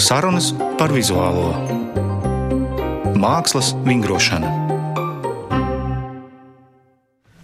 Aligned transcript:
Sarunas 0.00 0.46
par 0.80 0.94
vizuālo 0.96 1.50
mākslas 3.20 3.74
vingrošanu. 3.84 4.48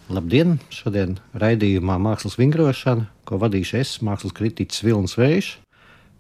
Labdien! 0.09 0.55
Šodien 0.73 1.19
raidījumā 1.37 1.98
Mākslas 2.00 2.39
vingrošana, 2.41 3.11
ko 3.29 3.37
vadīšu 3.43 3.77
es, 3.82 3.91
mākslas 4.00 4.32
kritiķis 4.39 4.87
Vilnis 4.87 5.19
Vējš. 5.21 5.50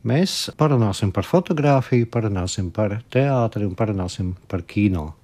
Mēs 0.04 0.34
parunāsim 0.60 1.08
par 1.16 1.24
fotografiju, 1.24 2.10
parunāsim 2.12 2.68
par 2.68 2.98
teātri 3.08 3.64
un 3.64 3.72
parunāsim 3.78 4.34
par 4.50 4.66
kino. 4.68 5.14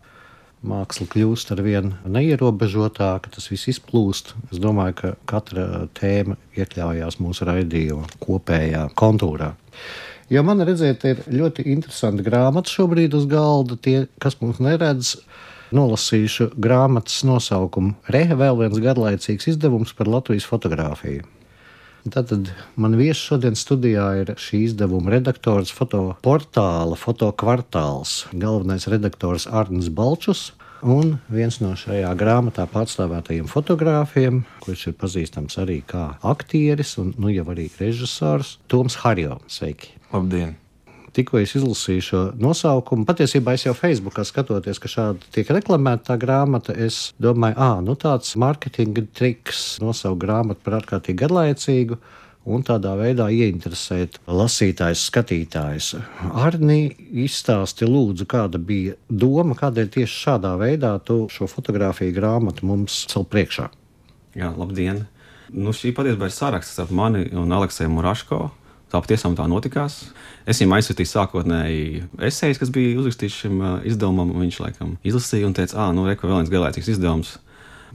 Māksla 0.65 1.11
kļūst 1.13 1.53
ar 1.53 1.61
vien 1.67 1.93
neierobežotāka, 2.09 3.35
tas 3.37 3.51
viss 3.53 3.69
izplūst. 3.75 4.33
Es 4.49 4.63
domāju, 4.63 4.97
ka 5.03 5.13
katra 5.29 5.91
tēma 5.93 6.39
iekļaujās 6.57 7.21
mūsu 7.21 7.51
raidījuma 7.51 8.09
kopējā 8.25 8.87
kontūrā. 8.97 9.53
Jo 10.33 10.41
man 10.47 10.65
redzēt, 10.65 11.03
ir 11.05 11.19
ļoti 11.29 11.67
interesanti 11.75 12.25
grāmata 12.25 12.73
šobrīd 12.73 13.13
uz 13.19 13.27
galda. 13.29 13.77
Tie, 13.77 14.07
kas 14.23 14.39
mums 14.41 14.63
neredz, 14.65 15.19
nolasīšu 15.77 16.55
grāmatas 16.57 17.19
nosaukumu. 17.29 17.93
Reha 18.13 18.39
vēl 18.41 18.63
viens 18.63 18.81
garlaicīgs 18.81 19.51
izdevums 19.53 19.93
par 19.99 20.09
Latvijas 20.09 20.49
fotografiju. 20.49 21.27
Tātad 22.03 22.49
man 22.81 22.97
viesis 22.99 23.21
šodien 23.29 23.55
studijā 23.61 24.09
ir 24.23 24.33
šī 24.41 24.65
izdevuma 24.71 25.13
redaktors, 25.13 25.71
fotoportāla, 25.77 26.97
fotokvartāls, 26.99 28.17
galvenais 28.33 28.89
redaktors 28.91 29.47
Arnēs 29.47 29.93
Balčus. 29.93 30.49
Un 30.83 31.19
viens 31.31 31.61
no 31.63 31.77
šajā 31.79 32.11
grāmatā 32.19 32.65
pārstāvētajiem 32.73 33.47
fotogrāfiem, 33.53 34.43
kurš 34.65 34.89
ir 34.91 34.99
pazīstams 34.99 35.61
arī 35.63 35.79
kā 35.87 36.09
aktieris 36.27 36.97
un 36.99 37.15
nu 37.23 37.31
jau 37.31 37.47
arī 37.55 37.69
režisors, 37.79 38.57
Toms 38.67 38.99
Harjo. 39.05 39.39
Sveiki! 39.47 40.02
Labdien! 40.13 40.59
tikko 41.17 41.41
es 41.43 41.55
izlasīju 41.57 42.05
šo 42.07 42.23
nosaukumu, 42.41 43.07
patiesībā 43.09 43.57
es 43.57 43.67
jau 43.67 43.75
Facebookā 43.77 44.25
skatoties, 44.27 44.81
ka 44.81 44.91
šādi 44.91 45.29
tiek 45.35 45.51
reklamēta 45.53 46.13
tā 46.13 46.19
grāmata, 46.21 46.75
es 46.75 47.13
domāju, 47.23 47.59
ah, 47.61 47.79
nu 47.85 47.97
tāds 48.01 48.35
mārketinga 48.41 49.07
triks 49.17 49.63
nosaukt 49.83 50.23
grāmatu 50.25 50.65
par 50.65 50.81
ārkārtīgi 50.81 51.23
garlaicīgu. 51.25 52.01
Un 52.43 52.65
tādā 52.67 52.97
veidā 52.99 53.29
ieinteresēt 53.31 54.17
lasītājus, 54.27 55.05
skatītājus. 55.13 55.93
Arnī 56.43 56.89
izstāsti, 57.23 57.87
lūdzu, 57.87 58.27
kāda 58.27 58.59
bija 58.59 58.97
doma, 59.07 59.55
kādēļ 59.55 59.93
tieši 59.95 60.17
šādā 60.25 60.51
veidā 60.59 60.91
tu 61.07 61.29
šo 61.31 61.47
fotografiju 61.47 62.17
grāmatu 62.17 62.67
mums 62.67 63.05
cel 63.13 63.29
priekšā. 63.31 63.69
Jā, 64.35 64.51
labdien! 64.59 65.05
Nu, 65.55 65.71
šī 65.71 65.93
patiesībā 65.95 66.27
ir 66.27 66.35
saraksts 66.35 66.83
ar 66.83 66.91
mani 66.91 67.29
un 67.31 67.55
Alekseju 67.55 67.95
Muraško, 67.95 68.41
Tā 68.93 69.01
patiešām 69.01 69.39
tā 69.39 69.47
notikās. 69.49 70.03
Es 70.45 70.59
viņam 70.61 70.75
aizsūtīju 70.77 71.09
sākotnēji 71.09 72.03
esejas, 72.29 72.61
kas 72.61 72.73
bija 72.75 72.99
uzrakstīts 73.01 73.39
šim 73.45 73.63
izdevumam. 73.89 74.35
Viņš 74.43 74.59
laikam 74.61 74.99
izlasīja 75.07 75.49
un 75.49 75.57
teica, 75.57 75.79
ah, 75.81 75.95
nu, 75.97 76.05
reko, 76.05 76.29
vēl 76.29 76.43
viens 76.43 76.53
galīgs 76.53 76.91
izdevums 76.93 77.39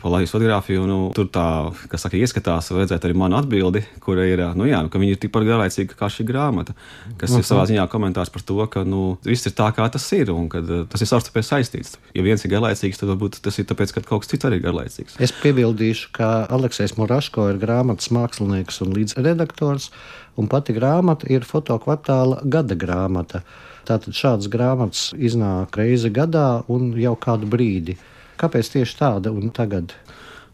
pa 0.01 0.09
Latvijas 0.09 0.33
fotografiju. 0.35 0.85
Nu, 0.87 0.97
tur 1.15 1.29
tā, 1.33 1.45
kas 1.91 2.05
saka, 2.05 2.17
ieskatās, 2.19 2.69
redzēt 2.75 3.05
arī 3.07 3.15
manu 3.17 3.37
atbildi, 3.39 3.83
kur 4.03 4.19
ir, 4.23 4.43
nu, 4.57 4.67
jā, 4.69 4.81
nu, 4.85 4.91
ka 4.93 5.01
viņi 5.01 5.15
ir 5.15 5.21
tikpat 5.23 5.47
garlaicīgi 5.47 5.97
kā 5.97 6.09
šī 6.11 6.25
grāmata. 6.27 6.75
Kas 7.17 7.31
-huh. 7.31 7.41
ir 7.41 7.47
savā 7.47 7.65
ziņā 7.69 7.87
komentārs 7.91 8.31
par 8.33 8.41
to, 8.41 8.59
ka 8.67 8.83
nu, 8.83 9.17
viss 9.25 9.45
ir 9.45 9.53
tā, 9.57 9.71
kā 9.75 9.89
tas 9.91 10.11
ir 10.13 10.31
un 10.31 10.49
ka 10.49 10.61
tas 10.89 11.01
ir 11.01 11.07
savstarpēji 11.07 11.49
saistīts. 11.49 11.97
Ja 12.13 12.23
viens 12.23 12.45
ir 12.45 12.51
garlaicīgs, 12.51 12.99
tad 12.99 13.09
varbūt 13.09 13.41
tas 13.41 13.59
ir 13.59 13.65
tāpēc, 13.65 13.93
ka 13.93 14.01
kaut 14.01 14.21
kas 14.21 14.29
cits 14.29 14.45
arī 14.45 14.59
ir 14.61 14.65
garlaicīgs. 14.67 15.17
Es 15.19 15.31
piebildīšu, 15.31 16.09
ka 16.11 16.47
Aleksis 16.49 16.97
Muraško 16.97 17.49
ir 17.49 17.57
grāmatas 17.57 18.11
mākslinieks 18.11 18.81
un 18.81 18.93
līdzredaktors, 18.93 19.91
un 20.37 20.47
pati 20.47 20.73
grāmata 20.73 21.29
ir 21.29 21.41
fotokvartāla 21.41 22.41
gada 22.43 22.75
grāmata. 22.75 23.41
Tātad 23.87 24.13
šādas 24.13 24.49
grāmatas 24.51 25.13
iznāk 25.15 25.77
reizi 25.79 26.11
gadā 26.11 26.63
un 26.67 26.91
jau 26.99 27.15
kādu 27.15 27.47
brīdi. 27.47 27.95
Kāpēc 28.37 28.71
tieši 28.75 28.97
tāda 28.99 29.33
un 29.33 29.51
tagad? 29.55 29.95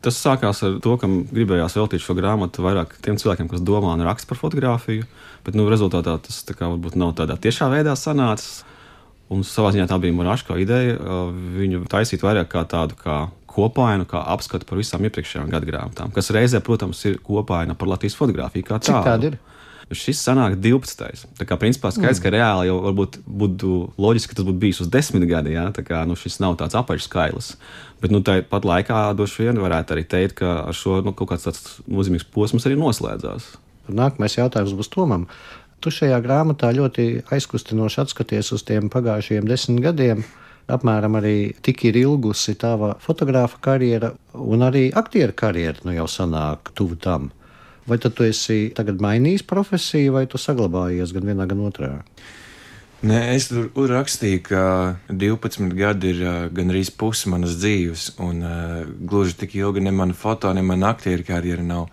Tas 0.04 0.18
sākās 0.20 0.60
ar 0.68 0.80
to, 0.84 0.98
ka 1.00 1.08
gribējās 1.08 1.78
veltīt 1.80 2.04
šo 2.04 2.16
grāmatu 2.18 2.64
vairāk 2.66 2.98
tiem 3.04 3.16
cilvēkiem, 3.20 3.48
kas 3.52 3.64
domā 3.64 3.94
un 3.96 4.04
raksta 4.04 4.28
par 4.34 4.40
fotografiju, 4.42 5.06
bet 5.46 5.56
nu, 5.56 5.70
rezultātā 5.72 6.18
tas 6.26 6.42
kā, 6.50 6.68
varbūt 6.68 6.98
nav 7.00 7.14
tādā 7.20 7.38
tiešā 7.40 7.70
veidā 7.72 7.96
sanācis. 8.00 8.66
Un 9.32 9.46
savā 9.48 9.72
ziņā 9.74 9.88
tā 9.88 9.96
bija 10.04 10.14
Monēta 10.14 10.58
ideja 10.60 10.98
viņu 11.56 11.86
taisīt 11.90 12.26
vairāk 12.26 12.52
kā 12.52 12.66
tādu 12.70 12.98
kā 13.00 13.22
kopainu, 13.54 14.06
kā 14.10 14.20
apskatu 14.34 14.68
par 14.68 14.82
visām 14.82 15.06
iepriekšējām 15.08 15.50
gadu 15.54 15.70
grāmatām, 15.70 16.12
kas 16.14 16.32
reizē, 16.36 16.60
protams, 16.66 17.00
ir 17.08 17.20
kopaina 17.24 17.78
par 17.78 17.94
Latvijas 17.94 18.18
fotografiju. 18.20 18.68
Cik 18.84 19.08
tāda 19.08 19.32
ir? 19.32 19.40
Šis 19.92 20.22
sanāk 20.24 20.56
12. 20.64 21.26
Tā 21.38 21.48
kā 21.48 21.58
principā 21.60 21.92
skaidrs, 21.92 22.22
mm. 22.22 22.24
ka 22.24 22.32
reāli 22.34 22.70
jau 22.70 22.78
varbūt 22.86 23.18
būtu 23.28 23.72
loģiski, 24.02 24.32
ka 24.32 24.40
tas 24.40 24.48
būtu 24.48 24.62
bijis 24.62 24.80
uz 24.86 24.92
desmit 24.94 25.26
gadiem. 25.28 25.58
Ja? 25.58 25.66
Tā 25.76 25.84
kā 25.86 26.04
nu, 26.08 26.16
šis 26.20 26.40
nav 26.44 26.56
tāds 26.62 26.78
apaļš 26.80 27.10
skaitlis. 27.10 27.50
Bet 28.04 28.14
nu, 28.16 28.24
tāpat 28.26 28.68
laikā 28.68 29.02
droši 29.18 29.50
vien 29.50 29.60
varētu 29.64 29.96
arī 29.96 30.06
teikt, 30.08 30.38
ka 30.40 30.56
ar 30.70 30.78
šo 30.78 31.02
nu, 31.04 31.14
kaut 31.18 31.34
kāds 31.34 31.50
tāds 31.50 31.82
nozīmīgs 31.88 32.30
posms 32.34 32.68
arī 32.70 32.80
noslēdzās. 32.80 33.52
Nākamais 33.92 34.38
jautājums 34.40 34.76
būs 34.80 34.92
Tomam. 34.94 35.28
Tu 35.84 35.92
šajā 35.92 36.22
grāmatā 36.24 36.72
ļoti 36.72 37.26
aizkustinoši 37.36 38.02
atskaties 38.06 38.54
uz 38.56 38.64
tiem 38.64 38.88
pagājušajiem 38.92 39.50
desmit 39.50 39.84
gadiem. 39.84 40.24
Apmēram 40.72 41.18
arī 41.20 41.38
tik 41.60 41.84
ir 41.90 41.98
ilgusi 42.00 42.56
tava 42.56 42.94
fotografa 43.04 43.60
karjera, 43.66 44.14
un 44.40 44.64
arī 44.64 44.86
aktieru 44.96 45.36
karjera 45.36 45.84
nu 45.84 45.96
jau 45.98 46.08
sanāk 46.08 46.72
tuvu 46.78 46.96
tam. 47.04 47.34
Vai 47.88 47.98
tu 48.00 48.12
esi 48.24 48.72
tagad 48.76 49.02
mainījis 49.04 49.44
profesiju, 49.48 50.16
vai 50.16 50.24
tu 50.32 50.40
saglabājies 50.40 51.12
gan 51.16 51.28
vienā, 51.28 51.48
gan 51.50 51.66
otrā? 51.68 51.92
Nē, 53.04 53.18
es 53.36 53.50
tur 53.52 53.90
rakstīju, 53.92 54.40
ka 54.48 54.62
12 55.12 55.74
gadi 55.76 56.14
ir 56.14 56.22
uh, 56.24 56.36
gandrīz 56.56 56.94
pusi 56.96 57.28
manas 57.34 57.58
dzīves, 57.60 58.14
un 58.24 58.40
uh, 58.48 58.78
gluži 58.88 59.36
tik 59.42 59.58
ilgi 59.60 59.84
ne 59.84 59.92
mana 59.92 60.16
foto, 60.16 60.54
ne 60.56 60.64
mana 60.64 60.94
aktieru 60.96 61.28
karjera 61.28 61.66
nav. 61.68 61.90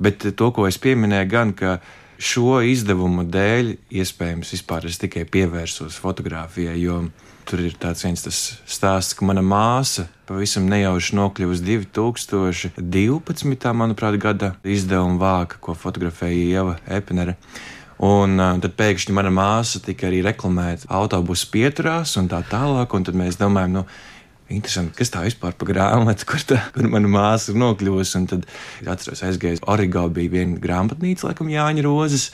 Bet 0.00 0.24
to, 0.24 0.48
ko 0.56 0.64
es 0.64 0.80
pieminēju, 0.80 1.28
gan 1.28 1.52
ka 1.52 1.76
šo 2.16 2.62
izdevumu 2.64 3.26
dēļ 3.28 3.74
iespējams 3.92 4.54
vispār 4.56 4.88
es 4.88 4.96
tikai 5.02 5.26
pievērsos 5.28 6.00
fotografijai, 6.00 6.78
jo 6.80 7.02
tur 7.48 7.62
ir 7.64 7.76
tāds 7.80 8.04
viens 8.04 8.24
stāsts, 8.24 9.14
ka 9.16 9.26
mana 9.28 9.42
māsa 9.44 10.06
pavisam 10.28 10.66
nejauši 10.70 11.16
nokļuvusi 11.18 11.64
2012. 11.68 13.72
manuprāt, 13.76 14.18
gada 14.20 14.54
izdevuma 14.64 15.20
vāka, 15.20 15.60
ko 15.60 15.76
fotografēja 15.78 16.58
Ieva 16.58 16.76
Epinere. 16.88 17.36
Un 18.04 18.40
uh, 18.40 18.56
tad 18.60 18.74
pēkšņi 18.78 19.14
mana 19.14 19.30
māsa 19.30 19.80
tika 19.84 20.08
arī 20.08 20.24
reklamēta 20.26 20.88
autobusu 20.92 21.50
pieturās 21.52 22.16
un 22.18 22.28
tā 22.32 22.40
tālāk. 22.50 22.96
Un 22.96 23.06
tad 23.06 23.18
mēs 23.18 23.38
domājam, 23.38 23.78
nu, 23.78 23.84
Interesanti, 24.52 24.92
kas 24.98 25.08
tā 25.08 25.22
vispār 25.24 25.54
par 25.56 25.70
grāmatu, 25.70 26.26
kur, 26.28 26.42
tā, 26.44 26.58
kur 26.74 26.84
mana 26.92 27.08
māsa 27.08 27.48
ir 27.48 27.56
nokļuvusi. 27.62 28.18
Un 28.18 28.26
tad 28.28 28.42
atceros, 28.92 29.22
aizgājis 29.24 29.62
Origo 29.72 30.02
bija 30.12 30.34
viena 30.34 30.60
grāmatnīca, 30.60 31.30
laikam 31.30 31.48
Jāņa 31.48 31.84
Rozes. 31.86 32.26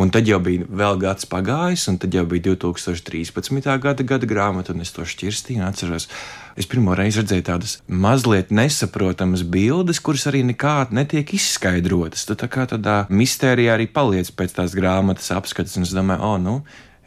Un 0.00 0.08
tad 0.14 0.30
jau 0.30 0.38
bija 0.40 0.64
vēl 0.64 0.96
gads 1.02 1.28
pagājis, 1.28 1.84
un 1.92 1.98
tad 2.00 2.16
jau 2.16 2.24
bija 2.30 2.54
2013. 2.54 3.68
gada, 3.84 4.06
gada 4.06 4.30
grāmata, 4.30 4.72
un 4.72 4.80
es 4.80 4.94
to 4.96 5.04
šķirstīju. 5.04 5.60
Atceros, 5.68 6.08
es 6.56 6.70
pirmo 6.70 6.96
reizi 6.96 7.20
redzēju 7.20 7.48
tādas 7.50 7.76
mazliet 7.84 8.48
nesaprotamas 8.54 9.44
bildes, 9.44 10.00
kuras 10.00 10.24
arī 10.30 10.46
nekādi 10.48 10.96
netiek 11.02 11.36
izskaidrotas. 11.36 12.24
Tu 12.24 12.38
tā 12.38 12.48
kā 12.48 12.64
tādā 12.70 13.02
mistērijā 13.12 13.76
arī 13.76 13.90
paliec 13.92 14.32
pēc 14.32 14.56
tās 14.56 14.78
grāmatas 14.78 15.34
apskates, 15.36 15.76
un 15.76 15.84
es 15.84 15.92
domāju, 15.92 16.24
oh, 16.32 16.38
nu, 16.40 16.60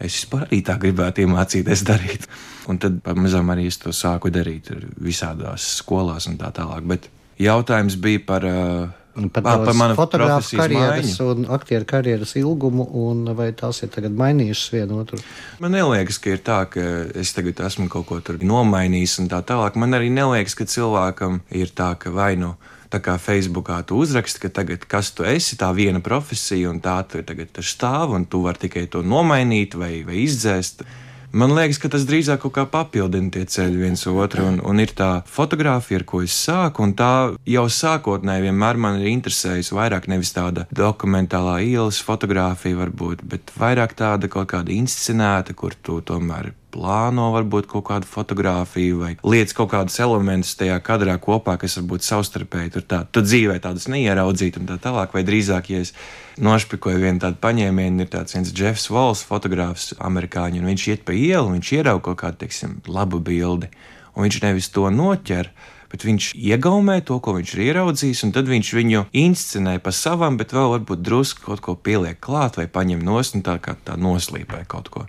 es 0.05 0.19
vispār 0.19 0.47
arī 0.47 0.61
tā 0.65 0.77
gribētu 0.81 1.25
iemācīties 1.25 1.85
darīt. 1.87 2.29
Un 2.71 2.79
tad 2.81 3.01
pamazām 3.05 3.49
arī 3.53 3.67
es 3.71 3.79
to 3.81 3.93
sāku 3.95 4.31
darīt 4.33 4.69
visādās 5.01 5.65
skolās 5.81 6.29
un 6.29 6.37
tā 6.41 6.51
tālāk. 6.55 6.87
Bet 6.87 7.11
jautājums 7.41 7.99
bija 8.01 8.25
par. 8.25 8.47
Uh, 8.47 8.89
par, 9.33 9.43
à, 9.43 9.57
par 9.65 9.75
manu 9.75 9.95
fotografu 9.95 10.55
karjeras 10.55 11.17
maiņu. 11.17 11.25
un 11.33 11.47
aktieru 11.51 11.85
karjeras 11.85 12.35
ilgumu, 12.39 12.85
un 13.09 13.33
vai 13.35 13.49
tās 13.57 13.81
ir 13.83 13.91
tagad 13.91 14.15
mainījušas 14.15 14.71
vienu 14.71 15.01
otru? 15.01 15.19
Man 15.59 15.75
neliekas, 15.75 16.19
ka 16.21 16.31
ir 16.31 16.43
tā, 16.45 16.61
ka 16.71 16.85
es 17.19 17.33
tagad 17.35 17.59
esmu 17.67 17.89
kaut 17.91 18.07
ko 18.07 18.21
tur 18.23 18.39
nomainījis 18.39 19.17
un 19.23 19.31
tā 19.33 19.41
tālāk. 19.43 19.75
Man 19.81 19.97
arī 19.97 20.11
neliekas, 20.13 20.55
ka 20.55 20.69
cilvēkam 20.69 21.41
ir 21.51 21.73
tā, 21.75 21.93
ka 21.99 22.13
vai 22.15 22.37
nu. 22.39 22.55
Tā 22.91 22.99
kā 22.99 23.15
Facebookā 23.15 23.77
tu 23.87 24.01
uzraksti, 24.03 24.41
ka 24.43 24.49
tagad 24.51 24.83
kas 24.89 25.13
tu 25.15 25.23
esi, 25.23 25.55
tā 25.59 25.69
viena 25.75 26.01
profesija, 26.03 26.67
un 26.73 26.81
tā 26.83 26.97
tu 27.07 27.21
tagad 27.23 27.61
stāv, 27.63 28.17
un 28.17 28.27
tu 28.27 28.43
vari 28.43 28.65
tikai 28.65 28.89
to 28.91 28.99
nomainīt 28.99 29.77
vai, 29.79 30.01
vai 30.03 30.25
izdzēst. 30.25 30.83
Man 31.31 31.53
liekas, 31.55 31.77
ka 31.79 31.87
tas 31.93 32.03
drīzāk 32.03 32.43
kā 32.51 32.65
papildina 32.67 33.31
tie 33.31 33.45
ceļi 33.47 33.79
viens 33.79 34.03
otru, 34.11 34.43
un, 34.49 34.59
un 34.67 34.83
ir 34.83 34.91
tā 34.91 35.21
fotografija, 35.23 36.01
ar 36.01 36.07
ko 36.09 36.19
es 36.25 36.35
sāku, 36.35 36.83
un 36.83 36.91
tā 36.99 37.11
jau 37.47 37.63
sākotnēji 37.71 38.49
vienmēr 38.49 38.79
man 38.83 38.99
ir 38.99 39.13
interesējusi 39.13 39.77
vairāk 39.77 40.11
nevis 40.11 40.35
tāda 40.35 40.67
dokumentālā 40.75 41.61
ielas 41.63 42.03
fotografija, 42.03 42.81
varbūt, 42.83 43.23
bet 43.23 43.55
vairāk 43.55 43.95
tāda 43.95 44.27
kaut 44.27 44.51
kāda 44.51 44.75
inscenēta, 44.75 45.55
kur 45.55 45.79
tu 45.79 46.01
tomēr 46.03 46.51
plāno 46.71 47.29
varbūt 47.35 47.67
kaut 47.71 47.85
kādu 47.89 48.09
fotografiju 48.09 49.01
vai 49.01 49.11
lietas 49.23 49.55
kaut 49.57 49.71
kādus 49.73 49.99
elementus 50.03 50.55
tajā 50.59 50.77
kadrā 50.85 51.17
kopā, 51.21 51.57
kas 51.61 51.77
varbūt 51.79 52.07
savstarpēji 52.07 52.73
tur 52.75 52.85
tā, 52.87 53.01
tu 53.11 53.23
dzīvē 53.25 53.59
tādas 53.63 53.89
neieraudzīt 53.91 54.59
un 54.61 54.69
tā 54.69 54.79
tālāk, 54.81 55.13
vai 55.15 55.25
drīzāk, 55.27 55.71
ja 55.73 55.83
es 55.85 55.93
nošpikoju 56.41 57.03
vienu 57.03 57.23
tādu 57.23 57.41
paņēmienu, 57.43 58.05
ir 58.05 58.11
tāds 58.11 58.37
viens 58.37 58.53
Jeffs 58.55 58.89
Walls, 58.93 59.25
fotogrāfs, 59.27 59.91
amerikāņu, 59.99 60.61
un 60.61 60.71
viņš 60.71 60.87
iet 60.93 61.05
pa 61.07 61.15
ielu, 61.17 61.51
viņš 61.51 61.75
ierauga 61.81 62.07
kaut 62.09 62.23
kādu, 62.23 62.41
teiksim, 62.45 62.79
labu 62.87 63.19
bildi, 63.23 63.71
un 64.15 64.27
viņš 64.27 64.41
nevis 64.45 64.71
to 64.73 64.87
noķer, 64.93 65.51
bet 65.91 66.05
viņš 66.07 66.31
iegaumē 66.39 67.01
to, 67.07 67.17
ko 67.19 67.35
viņš 67.35 67.53
ir 67.57 67.65
ieraudzījis, 67.65 68.23
un 68.27 68.31
tad 68.35 68.47
viņš 68.47 68.71
viņu 68.77 69.03
inscenē 69.23 69.75
pa 69.83 69.91
savam, 69.95 70.39
bet 70.39 70.55
vēl 70.55 70.77
varbūt 70.77 71.03
drusku 71.03 71.49
kaut 71.49 71.63
ko 71.65 71.75
pieliek 71.75 72.19
klāt 72.23 72.59
vai 72.59 72.69
paņem 72.71 73.03
nost 73.03 73.35
un 73.35 73.43
tā 73.43 73.57
kā 73.63 73.75
tā 73.83 73.99
noslīpē 73.99 74.63
kaut 74.71 74.91
ko. 74.93 75.05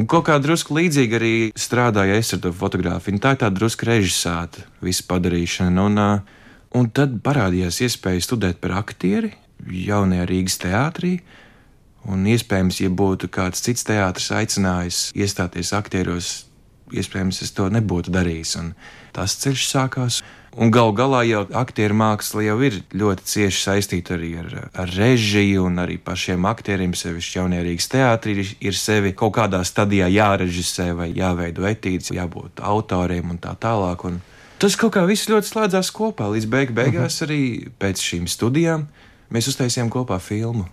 Un 0.00 0.06
kaut 0.08 0.24
kā 0.30 0.38
drusku 0.40 0.72
līdzīgi 0.78 1.16
arī 1.18 1.32
strādāja 1.60 2.16
es 2.16 2.30
ar 2.32 2.40
to 2.40 2.54
fotografiju. 2.56 3.20
Tā 3.20 3.34
ir 3.34 3.40
tā 3.42 3.50
drusku 3.52 3.84
režisēta 3.84 4.62
visa 4.80 5.04
padarīšana. 5.10 5.84
Un, 5.84 6.00
un 6.80 6.88
tad 6.96 7.18
parādījās 7.20 7.82
iespēja 7.84 8.24
studēt 8.24 8.62
par 8.62 8.78
aktieri 8.78 9.34
jaunajā 9.68 10.24
Rīgas 10.30 10.56
teātrī. 10.62 11.18
Un 12.08 12.24
iespējams, 12.32 12.80
ja 12.80 12.88
būtu 12.88 13.28
kāds 13.28 13.60
cits 13.60 13.84
teātris 13.84 14.30
aicinājis 14.32 15.02
iestāties 15.12 15.74
aktieros, 15.76 16.30
iespējams, 16.92 17.42
es 17.44 17.54
to 17.56 17.68
nebūtu 17.72 18.12
darījis. 18.14 18.56
Un 18.60 18.72
tas 19.16 19.36
ceļš 19.40 19.66
sākās. 19.70 20.20
Un 20.58 20.72
gal 20.74 20.90
galā 20.98 21.20
jau 21.28 21.44
aktieru 21.54 21.94
māksla 21.94 22.42
jau 22.42 22.56
ir 22.66 22.80
ļoti 22.90 23.26
cieši 23.32 23.60
saistīta 23.68 24.16
arī 24.16 24.32
ar, 24.40 24.48
ar 24.82 24.90
režiju, 24.90 25.68
un 25.68 25.78
arī 25.78 25.94
pašiem 26.02 26.48
aktieriem, 26.50 26.96
sevišķi 26.98 27.38
jaunierīgas 27.38 27.86
teātrī, 27.92 28.34
ir, 28.42 28.50
ir 28.72 28.78
sevi 28.78 29.12
kaut 29.14 29.36
kādā 29.38 29.62
stadijā 29.66 30.08
jārežisē 30.10 30.88
vai 30.98 31.12
jāveido 31.14 31.68
etīdes, 31.70 32.10
jābūt 32.16 32.64
autoriem 32.66 33.30
un 33.30 33.38
tā 33.38 33.54
tālāk. 33.62 34.02
Un 34.10 34.18
tas 34.58 34.74
kaut 34.80 34.96
kā 34.98 35.06
viss 35.06 35.30
ļoti 35.30 35.52
slēdzās 35.52 35.92
kopā. 35.94 36.26
Līdz 36.34 36.50
beig 36.50 36.74
beigās 36.74 37.22
arī 37.22 37.70
pēc 37.78 38.02
šīm 38.10 38.26
studijām 38.26 38.88
mēs 39.30 39.52
uztaisījām 39.54 39.94
kopā 39.94 40.18
filmu. 40.18 40.66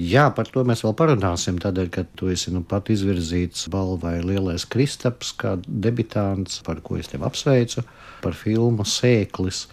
Jā, 0.00 0.30
par 0.32 0.48
to 0.48 0.62
mēs 0.64 0.80
vēl 0.80 0.94
parunāsim. 0.96 1.58
Tādēļ, 1.60 1.88
ka 1.92 2.06
tu 2.16 2.30
esi 2.32 2.48
nu 2.54 2.62
pat 2.64 2.88
izvirzīts 2.88 3.66
balvai 3.72 4.14
Lielais 4.24 4.64
Kristaps, 4.64 5.34
kā 5.36 5.58
debitants, 5.66 6.62
par 6.64 6.80
ko 6.80 6.96
es 6.96 7.10
tevi 7.10 7.26
apsveicu, 7.28 7.84
par 8.24 8.38
filmu 8.38 8.86
Sēklis. 8.88 9.66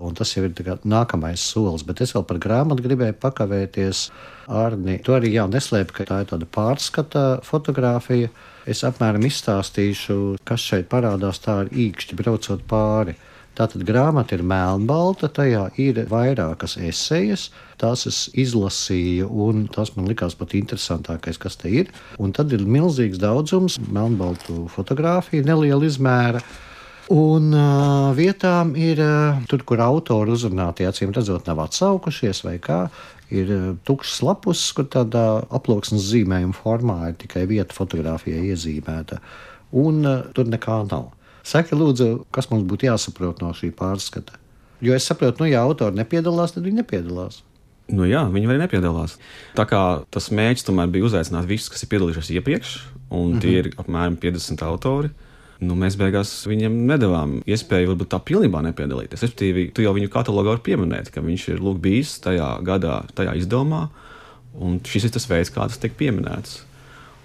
Un 0.00 0.16
tas 0.16 0.32
jau 0.32 0.46
ir 0.46 0.70
nākamais 0.88 1.44
solis, 1.52 1.84
bet 1.84 2.00
es 2.00 2.14
vēl 2.16 2.24
par 2.30 2.40
grāmatu 2.40 2.86
gribēju 2.86 3.18
pakavēties. 3.20 4.06
Arni, 4.48 4.96
tu 5.04 5.12
arī 5.16 5.34
jau 5.34 5.46
neslēpi, 5.52 5.98
ka 5.98 6.08
tā 6.08 6.22
ir 6.24 6.32
tāda 6.32 6.48
pārskata 6.48 7.26
fotografija. 7.44 8.32
Es 8.64 8.80
apmēram 8.88 9.28
izstāstīšu, 9.28 10.38
kas 10.48 10.64
šeit 10.64 10.88
parādās 10.88 11.44
tā 11.44 11.60
ar 11.66 11.68
īkšķi 11.68 12.18
braucot 12.22 12.64
pāri. 12.70 13.18
Tātad 13.54 13.84
grāmata 13.86 14.34
ir 14.34 14.42
melnbalta, 14.42 15.28
tajā 15.30 15.68
ir 15.78 16.00
vairākas 16.10 16.74
esejas. 16.82 17.52
Tās 17.78 18.02
es 18.10 18.18
izlasīju, 18.34 19.28
un 19.30 19.68
tas 19.70 19.92
man 19.94 20.08
likās 20.10 20.34
pat 20.38 20.56
interesantākais, 20.58 21.38
kas 21.38 21.58
te 21.60 21.70
ir. 21.70 21.92
Un 22.18 22.34
tad 22.34 22.50
ir 22.54 22.66
milzīgs 22.66 23.22
daudzums 23.22 23.78
melnbaltu 23.86 24.66
fotografiju, 24.74 25.46
neliela 25.46 25.86
izmēra. 25.86 26.42
Un 27.14 27.52
uh, 27.52 28.10
vietām 28.16 28.72
ir 28.80 28.98
uh, 29.04 29.42
tur, 29.46 29.62
kur 29.68 29.82
autori 29.84 30.32
uzrunāti, 30.34 30.86
acīm 30.88 31.12
redzot, 31.14 31.46
nav 31.46 31.60
atsaukušies 31.68 32.42
vai 32.46 32.56
kā. 32.64 32.86
Ir 33.30 33.50
uh, 33.54 33.66
tukšs 33.86 34.22
lapus, 34.24 34.66
kur 34.74 34.88
tādā 34.90 35.44
aploksnes 35.54 36.08
zīmējuma 36.10 36.56
formā 36.58 37.02
ir 37.12 37.18
tikai 37.20 37.44
vieta 37.50 37.76
fotografijai 37.76 38.48
iezīmēta. 38.50 39.20
Un 39.78 40.00
uh, 40.02 40.24
tur 40.34 40.48
nekā 40.50 40.86
nav. 40.88 41.12
Saka, 41.44 41.76
lūdzu, 41.76 42.24
kas 42.32 42.48
mums 42.50 42.64
būtu 42.68 42.88
jāsaprot 42.88 43.42
no 43.44 43.50
šī 43.56 43.68
pārskata? 43.76 44.38
Jo 44.84 44.94
es 44.96 45.04
saprotu, 45.08 45.44
nu, 45.44 45.50
ja 45.50 45.62
autori 45.64 45.96
nepiedalās, 45.96 46.54
tad 46.54 46.64
viņi 46.64 46.80
nepiedalās. 46.80 47.42
Nu, 47.92 48.06
jā, 48.08 48.22
viņi 48.32 48.48
arī 48.48 48.62
nepiedalās. 48.62 49.18
Tā 49.56 49.66
kā 49.68 49.80
tas 50.12 50.30
mērķis 50.32 50.64
tomēr 50.64 50.88
bija 50.92 51.04
uzaicināt 51.04 51.48
visus, 51.48 51.68
kas 51.72 51.84
ir 51.84 51.90
piedalījušies 51.92 52.32
iepriekš, 52.38 52.72
un 53.10 53.34
mm 53.34 53.34
-hmm. 53.34 53.40
tie 53.44 53.58
ir 53.60 53.70
apmēram 53.76 54.16
50 54.16 54.64
autori. 54.64 55.12
Nu, 55.60 55.76
mēs 55.78 55.96
beigās 55.96 56.32
viņiem 56.48 56.74
nedavām 56.88 57.36
iespēju 57.46 57.92
varbūt 57.92 58.10
tā 58.12 58.18
pilnībā 58.20 58.62
nepiedalīties. 58.64 59.22
Respektīvi, 59.22 59.72
tu 59.72 59.82
jau 59.82 59.94
viņu 59.94 60.08
katalogā 60.08 60.54
vari 60.54 60.64
pieminēt, 60.64 61.10
ka 61.14 61.20
viņš 61.20 61.48
ir 61.48 61.60
lūk, 61.60 61.78
bijis 61.80 62.18
tajā 62.24 62.48
gadā, 62.64 63.04
tajā 63.14 63.36
izdevumā, 63.38 63.88
un 64.54 64.80
šis 64.84 65.04
ir 65.04 65.10
tas 65.10 65.28
veids, 65.30 65.50
kā 65.50 65.68
tas 65.68 65.78
tiek 65.78 65.94
pieminēts. 65.96 66.64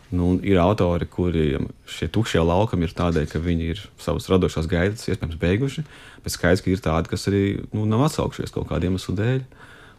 Nu, 0.10 0.32
ir 0.42 0.58
autori, 0.58 1.06
kuriem 1.06 1.68
šie 1.86 2.08
tukšie 2.10 2.42
laukumi 2.42 2.88
ir 2.88 2.94
tādēļ, 2.98 3.28
ka 3.30 3.42
viņi 3.44 3.68
ir 3.76 3.82
savas 4.02 4.26
radošās 4.32 4.66
gaitas, 4.70 5.06
iespējams, 5.06 5.38
beiguši. 5.38 5.84
Bet 6.26 6.34
skaidrs, 6.34 6.64
ka 6.66 6.72
ir 6.74 6.82
tādi, 6.82 7.12
kas 7.12 7.28
arī 7.30 7.42
nu, 7.76 7.86
nav 7.90 8.08
atsaukšies 8.08 8.56
kaut 8.56 8.72
kādiem 8.72 8.96
iemeslu 8.96 9.14
dēļ. 9.20 9.44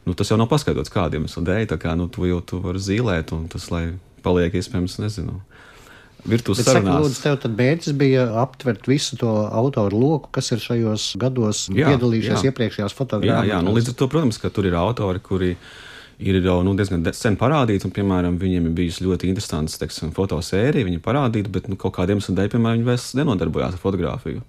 Nu, 0.08 0.16
tas 0.18 0.32
jau 0.32 0.38
nav 0.40 0.48
paskaidrots, 0.50 0.90
kādiem 0.90 1.22
iemeslu 1.22 1.44
dēļ. 1.46 1.68
Tā 1.70 1.78
kā 1.78 1.94
nu, 1.98 2.08
to 2.10 2.26
jau 2.26 2.40
tu 2.42 2.58
vari 2.64 2.82
zīmēt, 2.82 3.30
un 3.36 3.46
tas, 3.52 3.68
paliek, 4.24 4.56
iespējams, 4.58 4.98
nezinu. 5.04 5.38
Virtuves 6.26 6.64
sarunās. 6.66 7.04
Lūdzu, 7.04 7.20
tev 7.22 7.36
tad 7.44 7.54
mērķis 7.56 7.94
bija 7.96 8.26
aptvert 8.42 8.90
visu 8.90 9.16
to 9.20 9.30
autoru 9.46 10.00
loku, 10.02 10.32
kas 10.34 10.50
ir 10.52 10.60
šajos 10.60 11.06
gados 11.22 11.62
jā, 11.70 11.86
piedalījušies 11.94 12.42
jā. 12.42 12.50
iepriekšējās 12.50 12.96
fotogrāfijās. 12.98 13.46
Jā, 13.46 13.54
jā 13.54 13.62
nu, 13.64 13.72
līdz 13.78 13.94
ar 13.94 13.96
to, 14.02 14.10
protams, 14.10 14.40
ka 14.42 14.50
tur 14.52 14.68
ir 14.68 14.76
autori, 14.76 15.22
kuri 15.24 15.54
ir 15.54 15.78
ir 16.20 16.38
jau 16.44 16.60
nu, 16.66 16.74
diezgan 16.78 17.04
sen 17.16 17.36
parādīti. 17.40 17.88
Un, 17.88 17.94
piemēram, 17.96 18.38
viņiem 18.40 18.68
ir 18.68 18.76
bijusi 18.76 19.06
ļoti 19.06 19.30
interesanta 19.32 20.10
fotosērija, 20.16 20.86
viņi 20.88 21.02
parādīti, 21.04 21.52
bet 21.52 21.68
nu, 21.72 21.78
kaut 21.80 21.96
kādiem 21.96 22.18
iemesliem 22.18 22.38
dēļ, 22.38 22.50
piemēram, 22.54 22.80
viņi 22.80 22.88
vairs 22.90 23.06
nenodarbojās 23.18 23.76
ar 23.76 23.82
fotografiju. 23.82 24.44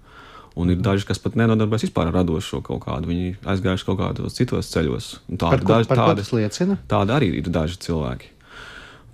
Un 0.60 0.68
ir 0.68 0.82
daži, 0.84 1.06
kas 1.08 1.20
pat 1.22 1.36
nenodarbojas 1.40 1.86
vispār 1.86 2.10
ar 2.10 2.18
radošo 2.20 2.60
kaut 2.64 2.82
kādu. 2.84 3.08
Viņi 3.08 3.38
aizgājuši 3.48 3.88
kaut 3.88 3.98
kādos 4.02 4.36
citos 4.36 4.68
ceļos. 4.68 5.08
Tādi, 5.30 5.64
par 5.64 5.64
ko, 5.64 5.78
tādi, 5.96 6.26
ko 6.28 6.40
liecina? 6.42 6.76
Tādi 6.90 7.16
arī 7.16 7.30
ir 7.40 7.48
daži 7.52 7.80
cilvēki. 7.86 8.28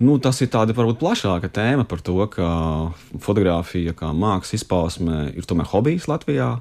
Nu, 0.03 0.15
tas 0.23 0.37
ir 0.39 0.47
tāda 0.51 0.75
varbūt 0.75 0.99
plašāka 1.01 1.49
tēma 1.51 1.83
par 1.87 1.99
to, 2.03 2.15
ka 2.31 2.49
fotografija 3.23 3.91
kā 3.99 4.11
mākslas 4.15 4.61
izpausme 4.61 5.25
ir 5.35 5.47
tomēr 5.47 5.67
hobijs 5.71 6.07
Latvijā. 6.11 6.57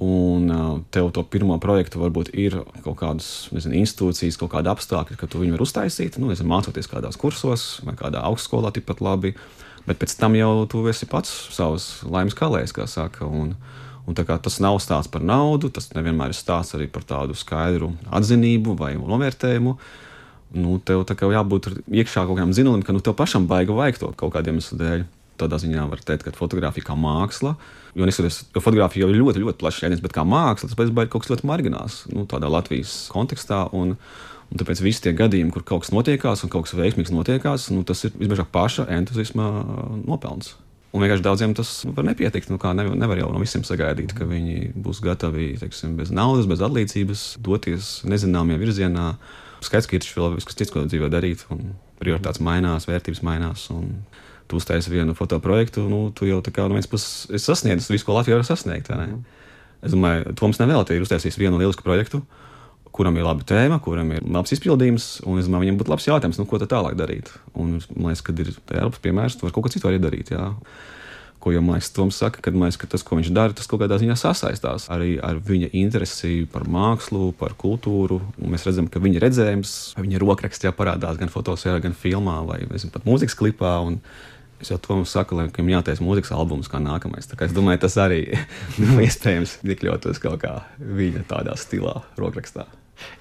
Un 0.00 0.48
tev 0.88 1.10
to 1.12 1.20
pirmo 1.28 1.58
projektu 1.60 2.00
varbūt 2.00 2.30
ir 2.32 2.54
kaut 2.80 2.96
kādas 3.02 3.50
nezinu, 3.52 3.82
institūcijas, 3.82 4.38
kaut 4.40 4.54
kāda 4.54 4.72
apstākļa, 4.72 5.18
ka 5.20 5.28
tu 5.28 5.42
viņu 5.42 5.52
vari 5.52 5.66
uztaisīt. 5.66 6.16
Nu, 6.16 6.30
nezinu, 6.32 6.48
mācoties 6.48 6.88
kādos 6.88 7.20
kursos 7.20 7.64
vai 7.84 7.92
kādā 7.98 8.22
augstskolā, 8.24 8.72
tikpat 8.72 9.02
labi. 9.04 9.34
Bet 9.84 10.00
pēc 10.00 10.16
tam 10.16 10.38
jau 10.38 10.64
tu 10.72 10.80
esi 10.88 11.04
pats 11.08 11.28
savs 11.52 11.90
laimes 12.08 12.36
kalējs, 12.38 12.72
kā 12.72 12.88
saka. 12.88 13.28
Un, 13.28 13.52
un 14.08 14.16
tas 14.16 14.56
nav 14.64 14.80
stāsts 14.80 15.12
par 15.12 15.20
naudu, 15.20 15.68
tas 15.68 15.92
nevienmēr 15.92 16.32
ir 16.32 16.38
stāsts 16.38 16.78
arī 16.80 16.88
par 16.88 17.04
tādu 17.04 17.36
skaidru 17.36 17.92
atzinību 18.08 18.78
vai 18.80 18.94
novērtējumu. 18.96 19.76
Nu, 20.56 20.80
tev 20.80 21.04
tā 21.04 21.12
kā 21.14 21.28
jābūt 21.28 21.74
iekšā 21.92 22.24
kaut 22.24 22.40
kādam 22.40 22.56
zinolim, 22.56 22.80
ka 22.82 22.96
nu, 22.96 23.04
tev 23.04 23.20
pašam 23.20 23.44
baigi 23.52 23.76
vajag 23.76 24.00
to 24.00 24.14
kaut 24.16 24.32
kādiem 24.32 24.56
iemeslu 24.56 24.80
dēļ. 24.80 25.08
Tādā 25.40 25.58
ziņā 25.62 25.86
var 25.88 26.02
teikt, 26.04 26.26
ka 26.28 26.36
fotografija 26.36 26.90
kā 26.90 26.96
māksla 26.98 27.56
ir 27.56 27.80
Jo, 27.94 28.06
neskatoties, 28.06 28.44
jo 28.54 28.62
fotografija 28.62 29.04
jau 29.04 29.10
ir 29.10 29.18
ļoti, 29.18 29.42
ļoti 29.42 29.58
plašs 29.60 29.82
jēdziens, 29.82 30.02
bet 30.04 30.14
kā 30.14 30.22
māksla, 30.26 30.68
tas 30.70 30.78
pēc 30.78 30.92
būtības 30.94 31.12
kaut 31.12 31.24
kas 31.24 31.32
ļoti 31.32 31.48
margināls 31.50 31.96
nu, 32.12 32.26
tādā 32.30 32.50
Latvijas 32.50 33.06
kontekstā. 33.12 33.68
Un, 33.76 33.96
Un 34.50 34.58
tāpēc 34.58 34.80
visi 34.82 34.98
tie 35.04 35.12
gadījumi, 35.14 35.52
kur 35.54 35.62
kaut 35.62 35.84
kas 35.84 35.92
notiekās 35.94 36.40
un 36.42 36.50
kaut 36.50 36.64
kas 36.66 36.72
veiksmīgs 36.74 37.12
notiekās, 37.14 37.68
nu, 37.70 37.84
tas 37.86 38.00
ir 38.02 38.10
visbiežāk 38.18 38.48
paša 38.50 38.88
entuziasma 38.96 39.44
nopelns. 40.00 40.56
Un 40.90 41.04
vienkārši 41.04 41.22
daudziem 41.22 41.54
tas 41.54 41.70
var 41.86 42.08
nepietikt. 42.08 42.50
Nu, 42.50 42.58
nevar, 42.58 42.96
nevar 42.98 43.20
jau 43.20 43.28
no 43.30 43.38
visiem 43.38 43.62
sagaidīt, 43.62 44.10
ka 44.18 44.26
viņi 44.26 44.72
būs 44.74 45.04
gatavi 45.06 45.52
teiksim, 45.60 45.94
bez 46.00 46.10
naudas, 46.10 46.50
bez 46.50 46.64
atlīdzības 46.66 47.22
doties 47.46 47.92
nezināmajā 48.10 48.58
virzienā. 48.64 49.06
Skaidrs, 49.62 49.86
ka 49.86 50.00
ir 50.00 50.10
vēl 50.18 50.34
viss, 50.34 50.50
kas 50.50 50.58
cits, 50.58 50.74
ko 50.74 50.82
dzīvē 50.82 51.12
darīt, 51.14 51.46
prioritātes 52.02 52.42
mainās, 52.42 52.90
vērtības 52.90 53.22
mainās. 53.30 53.68
Un 53.70 54.00
tu 54.50 54.58
uztaisīji 54.60 54.98
vienu 54.98 55.14
fotoprojektu, 55.18 55.86
nu, 55.90 56.02
tu 56.16 56.28
jau 56.28 56.40
tā 56.44 56.52
kā 56.54 56.66
no 56.66 56.76
vienas 56.76 56.90
puses 56.90 57.24
esi 57.30 57.46
sasniedzis 57.46 57.90
visu, 57.92 58.06
ko 58.06 58.18
Latvija 58.18 58.40
var 58.40 58.48
sasniegt. 58.48 58.90
Mm. 58.90 59.22
Es 59.86 59.94
domāju, 59.94 60.34
Toms 60.38 60.60
nevēlēti 60.60 60.98
ir 60.98 61.06
uztaisījis 61.06 61.38
vienu 61.40 61.60
lielisku 61.60 61.86
projektu, 61.86 62.20
kuram 62.90 63.16
ir 63.16 63.24
laba 63.24 63.46
tēma, 63.46 63.78
kuram 63.82 64.10
ir 64.16 64.26
labs 64.26 64.52
izpildījums, 64.56 65.10
un 65.24 65.40
es 65.40 65.48
domāju, 65.48 65.68
viņam 65.68 65.80
būtu 65.80 65.94
labs 65.94 66.08
jautājums, 66.10 66.40
nu, 66.42 66.48
ko 66.50 66.60
tālāk 66.60 66.98
darīt. 66.98 67.30
Un 67.54 67.78
man 67.94 68.10
liekas, 68.10 68.24
ka 68.26 68.34
ir 68.34 68.50
Eiropas 68.52 69.02
piemērs, 69.04 69.38
tu 69.38 69.46
vari 69.46 69.56
kaut 69.56 69.68
ko 69.68 69.72
citu 69.72 69.88
arī 69.88 70.02
darīt. 70.02 70.34
Jā 70.34 70.50
ko 71.40 71.54
jau 71.54 71.62
Maisa 71.64 71.92
Toms 71.96 72.18
saka, 72.20 72.42
kad 72.44 72.56
mēs, 72.56 72.76
ka 72.78 72.88
tas, 72.90 73.02
ko 73.06 73.16
viņš 73.16 73.32
dara, 73.34 73.56
tas 73.56 73.68
kaut 73.70 73.80
kādā 73.82 73.96
ziņā 74.00 74.16
sasaistās 74.20 74.86
arī 74.92 75.14
ar 75.24 75.40
viņa 75.44 75.70
interesi 75.80 76.44
par 76.52 76.66
mākslu, 76.68 77.30
par 77.40 77.56
kultūru. 77.58 78.20
Mēs 78.44 78.66
redzam, 78.68 78.90
ka 78.92 79.00
viņa 79.02 79.22
redzējums, 79.24 79.76
viņa 79.98 80.20
rokrakstā 80.20 80.74
parādās 80.76 81.16
gan 81.20 81.32
fotosērijā, 81.32 81.86
gan 81.88 81.96
filmā, 81.96 82.36
vai 82.46 82.60
nezinu, 82.68 82.92
pat 82.92 83.08
mūzikas 83.08 83.38
klipā. 83.40 83.72
Es 84.60 84.68
jau 84.72 84.76
to 84.82 84.98
saku, 85.08 85.38
ka 85.48 85.62
viņam 85.62 85.72
jātaisa 85.78 86.04
mūzikas 86.04 86.34
albums 86.36 86.68
kā 86.68 86.82
nākamais. 86.84 87.28
Tā 87.30 87.38
kā 87.38 87.48
es 87.48 87.56
domāju, 87.56 87.80
tas 87.86 87.96
arī 88.00 88.20
nav 88.82 89.00
iespējams 89.06 89.60
iekļauties 89.64 90.20
kaut 90.20 90.42
kā 90.44 90.58
viņa 90.78 91.24
tādā 91.30 91.56
stilā, 91.60 92.02
rokrakstā. 92.20 92.68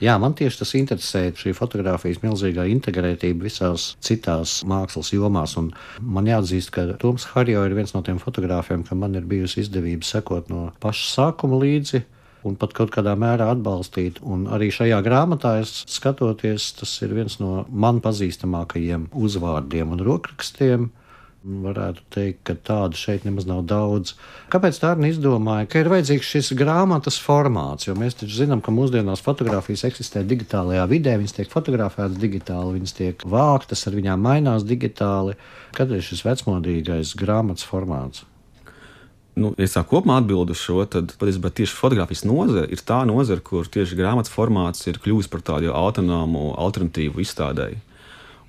Jā, 0.04 0.16
man 0.20 0.36
tieši 0.36 0.62
tas 0.62 0.74
interesē, 0.80 1.22
šī 1.40 1.54
fotografijas 1.58 2.22
milzīgā 2.24 2.66
integrētība 2.74 3.48
visās 3.48 3.94
citās 4.04 4.60
mākslas 4.68 5.14
jomās. 5.16 5.56
Un 5.60 5.72
man 6.00 6.30
jāatzīst, 6.30 6.72
ka 6.76 6.88
Toms 7.02 7.30
Harjo 7.34 7.66
ir 7.68 7.76
viens 7.78 7.96
no 7.96 8.04
tiem 8.06 8.22
fotogrāfiem, 8.22 8.86
kam 8.88 9.04
man 9.04 9.16
ir 9.16 9.28
bijusi 9.30 9.64
izdevība 9.64 10.08
sekot 10.08 10.52
no 10.52 10.70
paša 10.84 11.12
sākuma 11.16 11.60
līdzi. 11.64 12.04
Un 12.48 12.56
pat 12.56 12.72
kaut 12.72 12.94
kādā 12.96 13.18
mērā 13.20 13.50
atbalstīt. 13.52 14.22
Un 14.24 14.46
arī 14.48 14.70
šajā 14.72 15.02
grāmatā, 15.04 15.58
skatoties, 15.68 16.70
tas 16.80 16.94
ir 17.04 17.12
viens 17.18 17.36
no 17.42 17.66
man 17.68 18.00
pazīstamākajiem 18.04 19.10
uzvārdiem 19.12 19.92
un 19.96 20.06
rokrakstiem. 20.08 20.88
Varētu 21.40 22.02
teikt, 22.12 22.42
ka 22.44 22.54
tādu 22.68 23.00
šeit 23.00 23.24
nemaz 23.24 23.46
nav 23.48 23.62
daudz. 23.64 24.12
Kāpēc 24.52 24.76
tā 24.82 24.92
izdomāja, 25.08 25.70
ka 25.72 25.80
ir 25.80 25.88
vajadzīgs 25.88 26.32
šis 26.34 26.50
grāmatas 26.60 27.16
formāts? 27.24 27.88
Jo 27.88 27.96
mēs 27.96 28.20
taču 28.20 28.42
zinām, 28.42 28.60
ka 28.60 28.74
mūsdienās 28.76 29.24
fotografijas 29.24 29.86
eksistē 29.88 30.26
digitālajā 30.28 30.84
vidē, 30.92 31.16
viņas 31.16 31.38
tiek 31.38 31.54
fotografētas 31.54 32.20
digitāli, 32.20 32.76
viņas 32.82 32.98
tiek 33.00 33.24
vāktas, 33.24 33.86
ar 33.88 33.96
viņām 33.96 34.20
mainās 34.20 34.68
digitāli. 34.68 35.40
Kad 35.80 35.96
ir 35.96 36.04
šis 36.04 36.26
vecmodīgais 36.28 37.16
grāmatas 37.16 37.64
formāts? 37.64 38.28
Nu, 39.40 39.54
ja 39.56 39.72
tā 39.72 39.88
kopumā 39.88 40.20
atbild 40.20 40.52
uz 40.52 40.60
šo, 40.60 40.84
tad 40.92 41.16
patiesībā 41.22 41.54
tieši 41.56 41.78
fotografijas 41.78 42.28
nozare 42.28 42.68
ir 42.68 42.84
tā 42.84 43.06
nozare, 43.08 43.40
kur 43.40 43.64
tieši 43.64 43.96
grāmatas 43.96 44.34
formāts 44.34 44.84
ir 44.92 45.00
kļuvis 45.00 45.32
par 45.32 45.46
tādu 45.48 45.72
autonomu 45.72 46.50
alternatīvu 46.60 47.24
izstādēji 47.24 47.86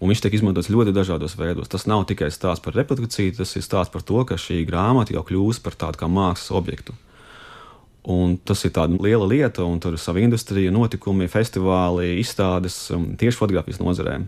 un 0.00 0.10
viņš 0.10 0.24
tiek 0.24 0.38
izmantots 0.38 0.72
ļoti 0.72 0.94
dažādos 0.96 1.36
veidos. 1.38 1.68
Tas 1.70 1.86
nav 1.90 2.06
tikai 2.08 2.32
stāsts 2.32 2.64
par 2.64 2.76
reprodukciju, 2.76 3.36
tas 3.36 3.54
ir 3.56 3.64
stāsts 3.66 3.92
par 3.92 4.04
to, 4.06 4.24
ka 4.24 4.40
šī 4.40 4.62
grāmata 4.68 5.14
jau 5.14 5.24
kļūst 5.28 5.64
par 5.64 5.76
tādu 5.78 6.00
kā 6.00 6.08
mākslas 6.10 6.52
objektu. 6.56 6.96
Un 8.10 8.38
tas 8.48 8.62
ir 8.64 8.72
tāda 8.72 8.96
liela 8.96 9.26
lieta, 9.28 9.66
un 9.68 9.76
tur 9.82 9.92
ir 9.92 10.00
sava 10.00 10.22
industrija, 10.22 10.72
notikumi, 10.72 11.28
festivāli, 11.28 12.14
izstādes 12.22 12.86
tieši 13.20 13.36
fotografijas 13.36 13.80
nozarē. 13.82 14.22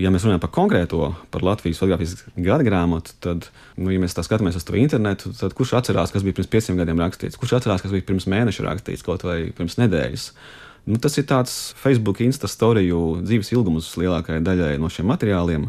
Ja 0.00 0.12
mēs 0.14 0.24
runājam 0.24 0.40
par 0.40 0.52
konkrēto, 0.54 1.10
par 1.34 1.44
Latvijas 1.44 1.80
fotografijas 1.82 2.22
gada 2.36 2.64
grāmatu, 2.64 3.12
tad, 3.20 3.50
nu, 3.76 3.90
ja 3.92 4.00
mēs 4.00 4.16
tā 4.16 4.24
skatāmies 4.24 4.56
uz 4.56 4.64
to 4.64 4.78
internetu, 4.80 5.34
tad 5.36 5.52
kurš 5.58 5.74
atcerās, 5.80 6.14
kas 6.14 6.24
bija 6.24 6.38
pirms 6.38 6.48
pieciem 6.54 6.80
gadiem 6.80 7.02
rakstīts, 7.02 7.36
kurš 7.40 7.58
atcerās, 7.58 7.84
kas 7.84 7.92
bija 7.92 8.06
pirms 8.08 8.28
mēneša 8.32 8.64
rakstīts, 8.64 9.04
kaut 9.04 9.26
vai 9.28 9.50
pirms 9.58 9.76
nedēļas. 9.82 10.30
Nu, 10.88 10.96
tas 10.96 11.18
ir 11.20 11.26
tāds 11.28 11.54
Facebook, 11.76 12.22
Insta 12.24 12.48
storiju 12.48 13.20
dzīves 13.20 13.50
ilgums 13.52 13.90
lielākajai 14.00 14.40
daļai 14.44 14.74
no 14.80 14.88
šiem 14.92 15.10
materiāliem. 15.10 15.66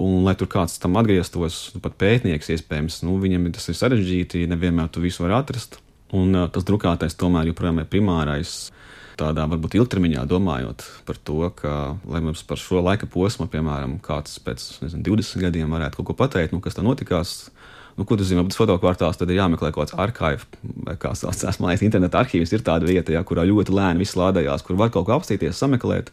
Un, 0.00 0.22
lai 0.24 0.32
tur 0.40 0.48
kāds 0.48 0.78
tam 0.80 0.96
atgrieztos, 0.96 1.66
nu, 1.74 1.82
pat 1.84 1.98
pētnieks, 2.00 2.48
iespējams, 2.54 3.02
nu, 3.04 3.18
viņam 3.20 3.50
tas 3.52 3.68
ir 3.68 3.76
sarežģīti, 3.76 4.46
nevienmēr 4.48 4.88
tu 4.88 5.02
visu 5.04 5.26
vari 5.26 5.36
atrast. 5.36 5.76
Un 6.16 6.32
tas 6.52 6.64
drukātais 6.68 7.16
tomēr 7.20 7.50
joprojām 7.50 7.82
ir 7.82 7.90
primārais. 7.92 8.70
Tādā 9.20 9.44
varbūt 9.52 9.76
ilgtermiņā 9.76 10.24
domājot 10.28 10.86
par 11.04 11.18
to, 11.20 11.38
ka, 11.56 11.74
lai 12.08 12.22
mums 12.24 12.40
par 12.48 12.60
šo 12.60 12.80
laika 12.80 13.04
posmu, 13.12 13.44
piemēram, 13.52 13.98
kāds 14.04 14.38
pēc 14.40 14.64
nezinu, 14.80 15.04
20 15.10 15.44
gadiem 15.44 15.76
varētu 15.76 16.00
kaut 16.00 16.08
ko 16.08 16.16
pateikt, 16.24 16.56
nu, 16.56 16.62
kas 16.64 16.78
tā 16.78 16.84
notikās, 16.84 17.50
Nu, 17.98 18.06
ko 18.08 18.16
tas 18.16 18.30
zinām? 18.30 18.48
Tas 18.48 18.56
fotokvartāls 18.60 19.18
tad 19.20 19.30
ir 19.30 19.40
jāmeklē 19.40 19.68
kaut 19.72 19.90
kāds 19.90 19.98
arhīvs, 20.00 20.46
kā 21.00 21.12
saucās. 21.18 21.58
Man 21.60 21.72
liekas, 21.72 21.84
interneta 21.84 22.22
arhīvs 22.22 22.54
ir 22.56 22.64
tāda 22.64 22.88
vieta, 22.88 23.12
ja, 23.12 23.20
kurā 23.26 23.44
ļoti 23.48 23.74
lēni 23.74 24.00
viss 24.00 24.16
lādējās, 24.16 24.64
kur 24.64 24.78
var 24.80 24.92
kaut 24.94 25.08
ko 25.08 25.18
apstīties, 25.18 25.58
sameklēt. 25.60 26.08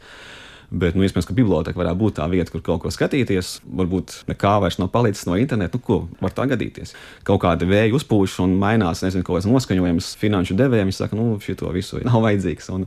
Bet, 0.69 0.93
nu, 0.93 1.01
iespējams, 1.01 1.25
ka 1.25 1.33
biblioteka 1.33 1.79
varētu 1.79 1.97
būt 1.97 2.17
tā 2.19 2.27
vieta, 2.29 2.51
kur 2.53 2.61
kaut 2.65 2.83
ko 2.83 2.91
skatīties. 2.93 3.55
Varbūt 3.79 4.19
nekā 4.29 4.51
vairs 4.61 4.77
nav 4.77 4.91
palicis 4.93 5.25
no 5.25 5.37
interneta. 5.39 5.79
Nu, 5.79 5.85
ko 5.85 5.97
var 6.21 6.35
tā 6.37 6.45
gadīties? 6.51 6.93
Kaut 7.25 7.41
kāda 7.41 7.65
vēja 7.69 7.95
uzpūš 7.97 8.37
un 8.45 8.53
mainās, 8.61 9.01
nezinu, 9.01 9.25
kaut 9.25 9.39
kāds 9.39 9.49
noskaņojums 9.49 10.11
finanšu 10.21 10.59
devējiem. 10.59 10.91
Viņi 10.91 10.99
saka, 10.99 11.17
nu, 11.17 11.39
šī 11.41 11.57
to 11.63 11.73
visu 11.73 12.03
nav 12.09 12.21
vajadzīgs. 12.27 12.69
Un, 12.75 12.85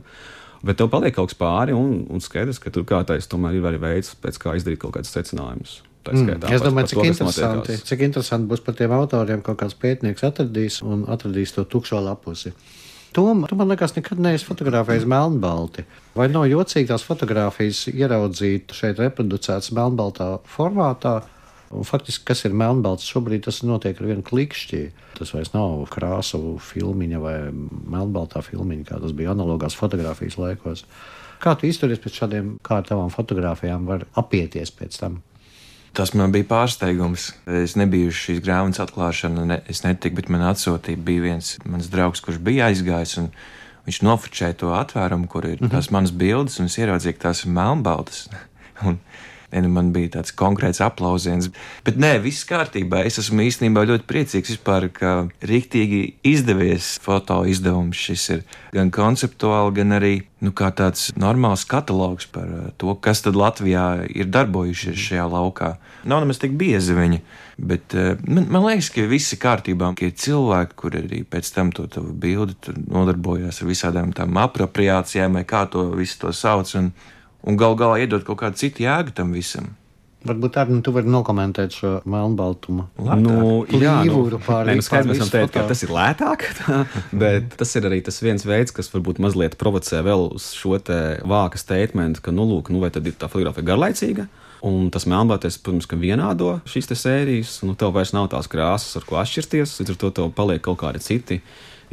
bet 0.63 0.79
tev 0.79 0.93
paliek 0.93 1.17
kaut 1.17 1.33
kas 1.33 1.41
pāri, 1.41 1.75
un, 1.75 2.05
un 2.07 2.23
skaidrs, 2.23 2.61
ka 2.63 2.71
tur 2.71 2.87
kā 2.87 3.03
tais 3.09 3.27
tomēr 3.27 3.59
ir 3.59 3.67
arī 3.73 3.83
veids, 3.83 4.15
pēc 4.15 4.39
kā 4.39 4.55
izdarīt 4.55 4.85
kaut 4.85 4.95
kādus 4.95 5.11
secinājumus. 5.17 5.81
Mm. 6.11 6.43
Es 6.51 6.63
domāju, 6.63 6.91
cik, 6.91 6.99
to, 6.99 7.09
interesanti, 7.11 7.75
cik 7.87 8.01
interesanti 8.03 8.49
būs 8.49 8.63
par 8.65 8.75
tiem 8.75 8.91
autoriem, 8.91 9.43
kaut 9.45 9.61
kāds 9.61 9.77
pētnieks 9.79 10.25
atradīs 10.27 10.81
un 10.83 11.05
atradīs 11.11 11.55
to 11.55 11.63
tukšo 11.63 12.01
lapusi. 12.03 12.51
Tom, 13.13 13.45
tu 13.45 13.55
man 13.55 13.69
liekas, 13.69 13.93
nekad 13.93 14.19
neesi 14.19 14.47
fotografējis 14.47 15.05
melnbalti. 15.07 15.85
Vai 16.17 16.27
nav 16.33 16.47
jocīgi 16.49 16.89
tās 16.89 17.05
fotogrāfijas 17.05 17.85
ieraudzīt 17.93 18.73
šeit 18.73 18.99
reproducētas 18.99 19.69
melnbaltā 19.77 20.31
formātā? 20.49 21.19
Un 21.73 21.85
faktiski, 21.87 22.25
kas 22.27 22.43
ir 22.45 22.53
melnbalts 22.57 23.05
šobrīd, 23.09 23.45
tas 23.47 23.61
notiek 23.65 23.97
ar 23.97 24.09
vienu 24.09 24.25
klikšķi. 24.25 24.81
Tas 25.17 25.33
vairs 25.33 25.53
nav 25.53 25.85
krāsu 25.93 26.57
filmiņa 26.61 27.21
vai 27.21 27.35
melnbaltā 27.53 28.43
filmiņa, 28.45 28.87
kā 28.89 28.99
tas 29.01 29.13
bija 29.17 29.33
analogās 29.33 29.77
fotografijas 29.77 30.37
laikos. 30.41 30.85
Kā 31.41 31.55
tu 31.57 31.69
izturies 31.69 32.01
pēc 32.01 32.17
šādiem, 32.21 32.55
kā 32.65 32.81
ar 32.81 32.89
tavām 32.89 33.13
fotografijām 33.13 33.85
var 33.89 34.05
apieties 34.19 34.73
pēc 34.73 34.99
tam? 35.01 35.21
Tas 35.93 36.13
man 36.17 36.31
bija 36.33 36.47
pārsteigums. 36.49 37.31
Es 37.61 37.75
nebiju 37.77 38.13
šīs 38.17 38.39
grāmatas 38.41 38.81
atklāšana, 38.87 39.43
ne, 39.49 39.59
es 39.69 39.83
netiku, 39.85 40.17
bet 40.21 40.31
man 40.33 40.45
atsūtīja 40.49 40.97
bija 41.05 41.27
viens 41.27 41.51
mans 41.69 41.91
draugs, 41.93 42.23
kurš 42.23 42.39
bija 42.41 42.71
aizgājis. 42.71 43.19
Viņš 43.85 43.99
nofočēja 44.07 44.57
to 44.57 44.71
atvērumu, 44.73 45.27
kur 45.27 45.45
ir 45.45 45.57
mm 45.57 45.67
-hmm. 45.67 45.71
tās 45.75 45.91
manas 45.91 46.11
bildes, 46.11 46.59
un 46.59 46.71
es 46.71 46.77
ieraudzīju, 46.77 47.17
ka 47.17 47.29
tās 47.29 47.43
ir 47.45 47.51
melnbaltas. 47.51 48.29
un 48.87 48.97
Ne, 49.53 49.69
man 49.69 49.91
bija 49.93 50.15
tāds 50.15 50.33
konkrēts 50.33 50.81
aplausiens. 50.81 51.51
Bet 51.85 51.99
nē, 52.01 52.15
viss 52.23 52.47
kārtībā. 52.49 53.03
Es 53.05 53.19
esmu 53.21 53.45
īstenībā 53.45 53.83
ļoti 53.85 54.07
priecīgs 54.09 54.55
vispār, 54.55 54.87
ka 54.93 55.13
rīktīgi 55.45 56.01
izdevies 56.25 56.95
foto 57.03 57.43
izdevums. 57.49 57.99
Šis 58.01 58.25
ir 58.33 58.41
gan 58.73 58.89
konceptuāli, 58.93 59.75
gan 59.77 59.97
arī 59.99 60.13
nu, 60.41 60.55
tāds 60.57 61.11
normāls 61.19 61.67
katalogs 61.69 62.25
par 62.33 62.49
eh, 62.49 62.67
to, 62.81 62.97
kas 62.97 63.21
tad 63.25 63.37
Latvijā 63.37 64.07
ir 64.09 64.33
darbojušies 64.33 64.97
šajā 65.05 65.29
laukā. 65.35 65.75
Nav 66.09 66.25
nemaz 66.25 66.41
tik 66.41 66.57
biezi 66.57 66.97
viņi. 66.97 67.21
Bet 67.63 67.93
uh, 67.93 68.15
man, 68.25 68.47
man 68.49 68.65
liekas, 68.65 68.89
ka 68.89 69.05
viss 69.07 69.35
ir 69.35 69.43
kārtībā. 69.43 69.93
Ir 70.01 70.15
cilvēki, 70.17 70.77
kur 70.81 70.97
arī 70.97 71.21
pēc 71.29 71.53
tam 71.53 71.69
to 71.75 71.85
bildi 72.01 72.73
nodarbojās 72.89 73.61
ar 73.61 73.69
visādām 73.69 74.15
tām 74.17 74.39
apropriācijām, 74.41 75.37
vai 75.37 75.45
kā 75.45 75.67
to 75.69 75.91
visu 75.93 76.23
to 76.25 76.33
sauc. 76.33 76.73
Un, 76.79 76.89
un 77.43 77.59
gal 77.59 77.77
galā 77.79 78.01
iedot 78.03 78.25
kaut 78.27 78.41
kādu 78.43 78.59
citu 78.59 78.85
jēgu 78.85 79.15
tam 79.15 79.33
visam. 79.35 79.73
Varbūt 80.23 80.55
arī 80.55 80.77
nu, 80.77 80.79
tu 80.79 80.93
vari 80.95 81.11
nokomentēt 81.11 81.73
šo 81.75 81.89
melnbaltumu. 82.07 82.85
Nu, 83.19 83.33
jā, 83.67 83.97
nu, 84.07 84.21
nē, 84.69 84.77
nu 84.77 84.85
skaidrs, 84.85 85.09
mēs 85.09 85.19
varam 85.19 85.31
teikt, 85.33 85.51
ka 85.57 85.65
tas 85.67 85.83
ir 85.83 85.91
lētāk, 85.91 86.45
bet 87.23 87.57
tas 87.59 87.75
ir 87.75 87.89
arī 87.89 87.99
tas 88.05 88.21
viens 88.23 88.47
veids, 88.47 88.71
kas 88.75 88.87
varbūt 88.93 89.19
mazliet 89.23 89.57
provocē 89.59 89.99
vēl 90.05 90.29
uz 90.37 90.53
šo 90.55 90.79
te 90.79 91.01
vāka 91.27 91.59
statementu, 91.59 92.23
ka, 92.23 92.31
nu, 92.35 92.47
lūk, 92.47 92.71
nu, 92.71 92.79
vai 92.85 92.93
tad 92.95 93.09
ir 93.09 93.19
tā 93.19 93.27
fotografija 93.31 93.67
garlaicīga? 93.73 94.29
Un 94.63 94.87
tas 94.95 95.03
melnbaltais, 95.11 95.59
protams, 95.59 95.89
ka 95.91 95.99
vienādo 95.99 96.55
šīs 96.71 96.87
sērijas, 96.95 97.57
nu, 97.67 97.75
tev 97.75 97.91
vairs 97.97 98.15
nav 98.15 98.31
tās 98.31 98.47
krāsas, 98.47 98.95
ar 98.95 99.03
ko 99.09 99.19
atšķirties, 99.19 99.75
līdz 99.81 99.91
ar 99.91 99.99
to 100.05 100.15
tev 100.21 100.31
paliek 100.37 100.63
kaut 100.63 100.79
kādi 100.85 101.03
citi 101.03 101.41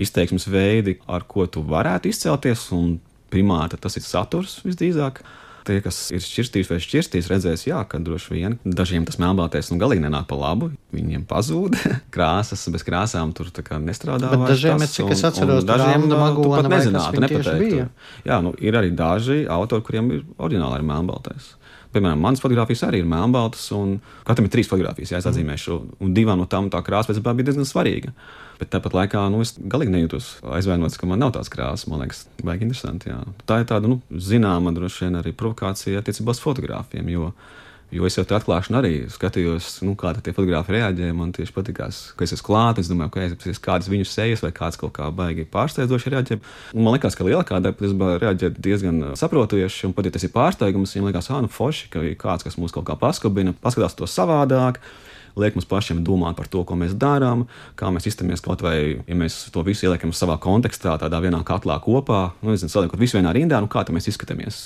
izteiksmes 0.01 0.47
veidi, 0.47 1.01
ar 1.11 1.27
ko 1.27 1.51
tu 1.51 1.67
varētu 1.67 2.13
izcelties, 2.15 2.69
un 2.77 3.01
primāri 3.33 3.79
tas 3.81 3.97
ir 3.99 4.07
saturs 4.07 4.61
visdrīzāk. 4.67 5.23
Tie, 5.69 5.77
kas 5.85 5.97
ir 6.09 6.23
šķirstījis 6.25 6.71
vai 6.71 6.79
šķirstījis, 6.81 7.27
redzēs, 7.29 7.63
jā, 7.69 7.83
ka 7.87 7.99
droši 8.01 8.33
vien 8.33 8.55
dažiem 8.65 9.05
tas 9.07 9.19
melnbaltais 9.21 9.69
nu 9.69 9.77
galīgi 9.81 10.03
nenāk 10.07 10.25
pa 10.31 10.39
labu. 10.41 10.71
Viņiem 10.97 11.27
pazūd 11.29 11.77
krāsas, 12.15 12.65
bez 12.73 12.85
krāsām 12.87 13.35
tur 13.37 13.53
nestrādā. 13.85 14.33
Bet 14.33 14.55
dažiem, 14.55 14.81
tas, 14.81 14.97
cik 14.97 15.13
es 15.13 15.25
atceros, 15.29 15.69
dažiem 15.69 16.09
tu 16.09 16.49
pat 16.49 16.71
nezinātu, 16.73 17.23
nepateiktu. 17.27 17.89
Jā, 18.25 18.41
nu 18.45 18.55
ir 18.57 18.81
arī 18.81 18.95
daži 18.97 19.43
autori, 19.53 19.85
kuriem 19.85 20.13
ir 20.17 20.25
oriģināli 20.41 20.81
arī 20.81 20.89
melnbaltais. 20.95 21.53
Piemēram, 21.91 22.21
manas 22.23 22.43
fotogrāfijas 22.43 22.85
arī 22.87 23.01
ir 23.03 23.09
melnbaltas, 23.11 23.65
un 23.75 23.97
katram 24.27 24.47
ir 24.47 24.53
trīs 24.55 24.69
fotogrāfijas, 24.71 25.11
ja 25.11 25.19
es 25.19 25.27
atzīmēšu, 25.27 25.79
un 26.05 26.13
divām 26.15 26.39
no 26.39 26.47
tām 26.51 26.69
tā 26.71 26.79
krāsa 26.87 27.17
bija 27.19 27.49
diezgan 27.49 27.67
svarīga. 27.67 28.13
Bet 28.61 28.71
tāpat 28.75 28.95
laikā 28.95 29.25
nu, 29.33 29.41
es 29.43 29.55
galīgi 29.59 29.95
nejūtos 29.95 30.29
aizvainots, 30.59 30.99
ka 31.01 31.09
man 31.09 31.23
nav 31.23 31.33
tādas 31.35 31.51
krāsas. 31.51 31.89
Man 31.91 32.05
liekas, 32.05 32.27
baigi 32.45 32.67
interesanti. 32.69 33.09
Jā. 33.09 33.23
Tā 33.49 33.63
ir 33.63 33.67
tāda 33.71 33.89
nu, 33.89 34.03
zināma, 34.13 34.75
droši 34.77 35.07
vien 35.07 35.17
arī 35.23 35.33
provokācija 35.33 36.03
attiecībā 36.03 36.37
uz 36.37 36.43
fotogrāfiem. 36.45 37.09
Jo, 37.11 37.31
Jo 37.91 38.07
es 38.07 38.15
jau 38.15 38.23
tādā 38.23 38.39
atklāšanā 38.39 38.81
arī 38.85 38.93
skatījos, 39.11 39.81
nu, 39.83 39.97
kā 39.99 40.13
tie 40.15 40.31
fotografi 40.31 40.77
reaģē. 40.77 41.09
Man 41.17 41.33
tieši 41.35 41.55
patīkās, 41.57 41.99
ka 42.15 42.23
es 42.23 42.37
esmu 42.37 42.47
klāts. 42.47 42.85
Es 42.85 42.91
domāju, 42.91 43.11
ka 43.17 43.51
es 43.51 43.59
kādas 43.63 43.91
viņu 43.91 44.07
sejas 44.07 44.45
vai 44.45 44.53
kāds 44.55 44.79
kaut 44.79 44.95
kā 44.95 45.09
baigi 45.15 45.43
pārsteidzoši 45.51 46.15
reaģē. 46.15 46.39
Un 46.77 46.87
man 46.87 46.95
liekas, 46.95 47.19
ka 47.19 47.27
lielākā 47.27 47.59
daļa 47.65 48.13
reaģē 48.23 48.53
diezgan 48.63 49.03
saprotoši. 49.19 49.89
Un 49.89 49.97
pat 49.97 50.07
ja 50.07 50.15
tas 50.15 50.27
ir 50.27 50.35
pārsteigums, 50.37 50.95
viņiem 50.95 51.11
liekas, 51.11 51.33
ah, 51.35 51.43
nu, 51.43 51.51
forši, 51.51 51.91
ka 51.91 52.05
ir 52.07 52.15
kāds, 52.21 52.47
kas 52.47 52.61
mūs 52.63 52.75
kaut 52.77 52.87
kā 52.87 52.95
paskubina, 53.01 53.57
paskatās 53.59 53.99
to 53.99 54.07
savādāk 54.07 54.79
liek 55.39 55.55
mums 55.55 55.67
pašiem 55.71 56.03
domāt 56.05 56.35
par 56.39 56.49
to, 56.51 56.65
ko 56.67 56.75
mēs 56.79 56.97
darām, 56.99 57.45
kā 57.79 57.91
mēs 57.95 58.09
izturamies 58.11 58.43
kaut 58.45 58.65
vai, 58.67 58.99
ja 59.07 59.17
mēs 59.17 59.45
to 59.55 59.63
visu 59.67 59.87
ieliekam 59.87 60.11
savā 60.17 60.35
kontekstā, 60.43 60.97
tādā 61.01 61.21
vienā 61.23 61.39
katlā 61.47 61.79
kopā, 61.85 62.33
nu, 62.43 62.51
nezinu, 62.51 62.73
saliekot 62.73 63.01
visu 63.01 63.19
vienā 63.19 63.33
rindā, 63.37 63.63
nu, 63.63 63.71
kā 63.71 63.87
mēs 63.95 64.11
izskatāmies 64.11 64.65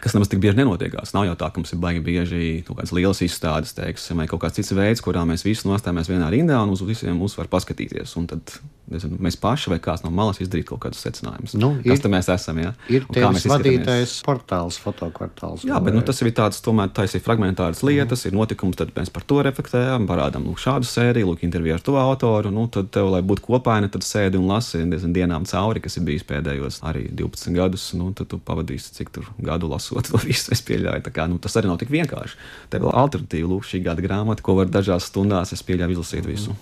kas 0.00 0.16
nemaz 0.16 0.30
tik 0.32 0.40
bieži 0.42 0.58
nenotiekās. 0.60 1.14
Nav 1.16 1.26
jau 1.28 1.36
tā, 1.38 1.50
ka 1.50 1.60
mums 1.60 1.74
ir 1.74 1.80
baigi 1.82 2.02
bieži 2.04 2.42
kaut 2.66 2.78
kādas 2.80 2.94
lielas 2.96 3.22
izstādes, 3.26 3.74
teiksim, 3.76 4.20
vai 4.20 4.28
kaut 4.30 4.42
kāds 4.44 4.58
cits 4.58 4.74
veids, 4.76 5.04
kurā 5.04 5.26
mēs 5.28 5.44
visi 5.46 5.68
nostājamies 5.68 6.10
vienā 6.10 6.30
rindā 6.32 6.60
un 6.64 6.72
uz 6.74 6.82
visiem 6.86 7.18
mums 7.20 7.36
var 7.38 7.50
paskatīties. 7.52 8.16
Un 8.20 8.28
tad 8.30 8.56
nezinu, 8.90 9.18
mēs 9.22 9.38
paši 9.40 9.72
vai 9.72 9.78
kāds 9.82 10.02
no 10.04 10.10
malas 10.14 10.40
izdarīt 10.42 10.68
kaut 10.68 10.82
kādus 10.84 11.02
secinājumus. 11.04 11.54
Nu, 11.58 11.72
ir, 11.84 11.94
kas 11.94 12.10
mēs 12.10 12.30
esam? 12.32 12.60
Ja? 12.62 12.72
Ir 12.92 13.06
tāds 13.10 13.46
vadītais 13.48 14.16
portāls, 14.26 14.78
fotokvartāls. 14.82 15.64
Jā, 15.68 15.78
bet 15.84 15.96
nu, 15.96 16.02
tas 16.06 16.20
ir 16.22 16.32
tāds, 16.36 16.60
tomēr 16.64 16.92
tas 16.96 17.14
ir 17.16 17.24
fragmentārs 17.24 17.82
lietas, 17.86 18.24
mm. 18.24 18.30
ir 18.30 18.38
notikums, 18.38 18.78
tad 18.80 18.92
mēs 18.96 19.12
par 19.14 19.26
to 19.28 19.40
reflektējam, 19.46 20.08
parādām 20.10 20.46
lūk, 20.48 20.60
šādu 20.62 20.88
sēriju, 20.88 21.30
lūk, 21.30 21.44
interviju 21.46 21.76
ar 21.76 21.84
to 21.86 21.96
autoru. 22.00 22.52
Nu, 22.54 22.66
tad, 22.72 22.90
tev, 22.94 23.10
lai 23.14 23.22
būtu 23.26 23.46
kopaini, 23.46 23.90
tad 23.92 24.06
sēdi 24.06 24.40
un 24.40 24.48
lasi 24.50 24.82
diezgan 24.90 25.14
dienām 25.16 25.46
cauri, 25.50 25.82
kas 25.84 25.98
ir 25.98 26.06
bijis 26.08 26.26
pēdējos 26.28 26.82
arī 26.90 27.06
12 27.20 27.56
gadus. 27.58 27.90
Nu, 27.98 28.10
tad 28.16 28.30
tu 28.32 28.40
pavadīsi 28.42 28.96
cik 28.98 29.14
tur 29.14 29.30
gadu 29.38 29.70
lasot 29.70 30.08
to 30.10 30.20
visu. 30.24 30.50
Es 30.54 30.64
pieļauju, 30.66 31.06
kā, 31.14 31.28
nu, 31.30 31.38
tas 31.42 31.58
arī 31.60 31.70
nav 31.70 31.80
tik 31.82 31.92
vienkārši. 31.94 32.40
Tev 32.72 32.88
ir 32.88 33.00
alternatīva, 33.04 33.54
lūk, 33.54 33.68
šī 33.70 33.84
gada 33.86 34.04
grāmata, 34.04 34.44
ko 34.46 34.58
var 34.58 34.72
dažās 34.72 35.10
stundās, 35.10 35.54
es 35.56 35.64
pieļauju, 35.66 35.98
izlasīt 35.98 36.28
visu. 36.28 36.56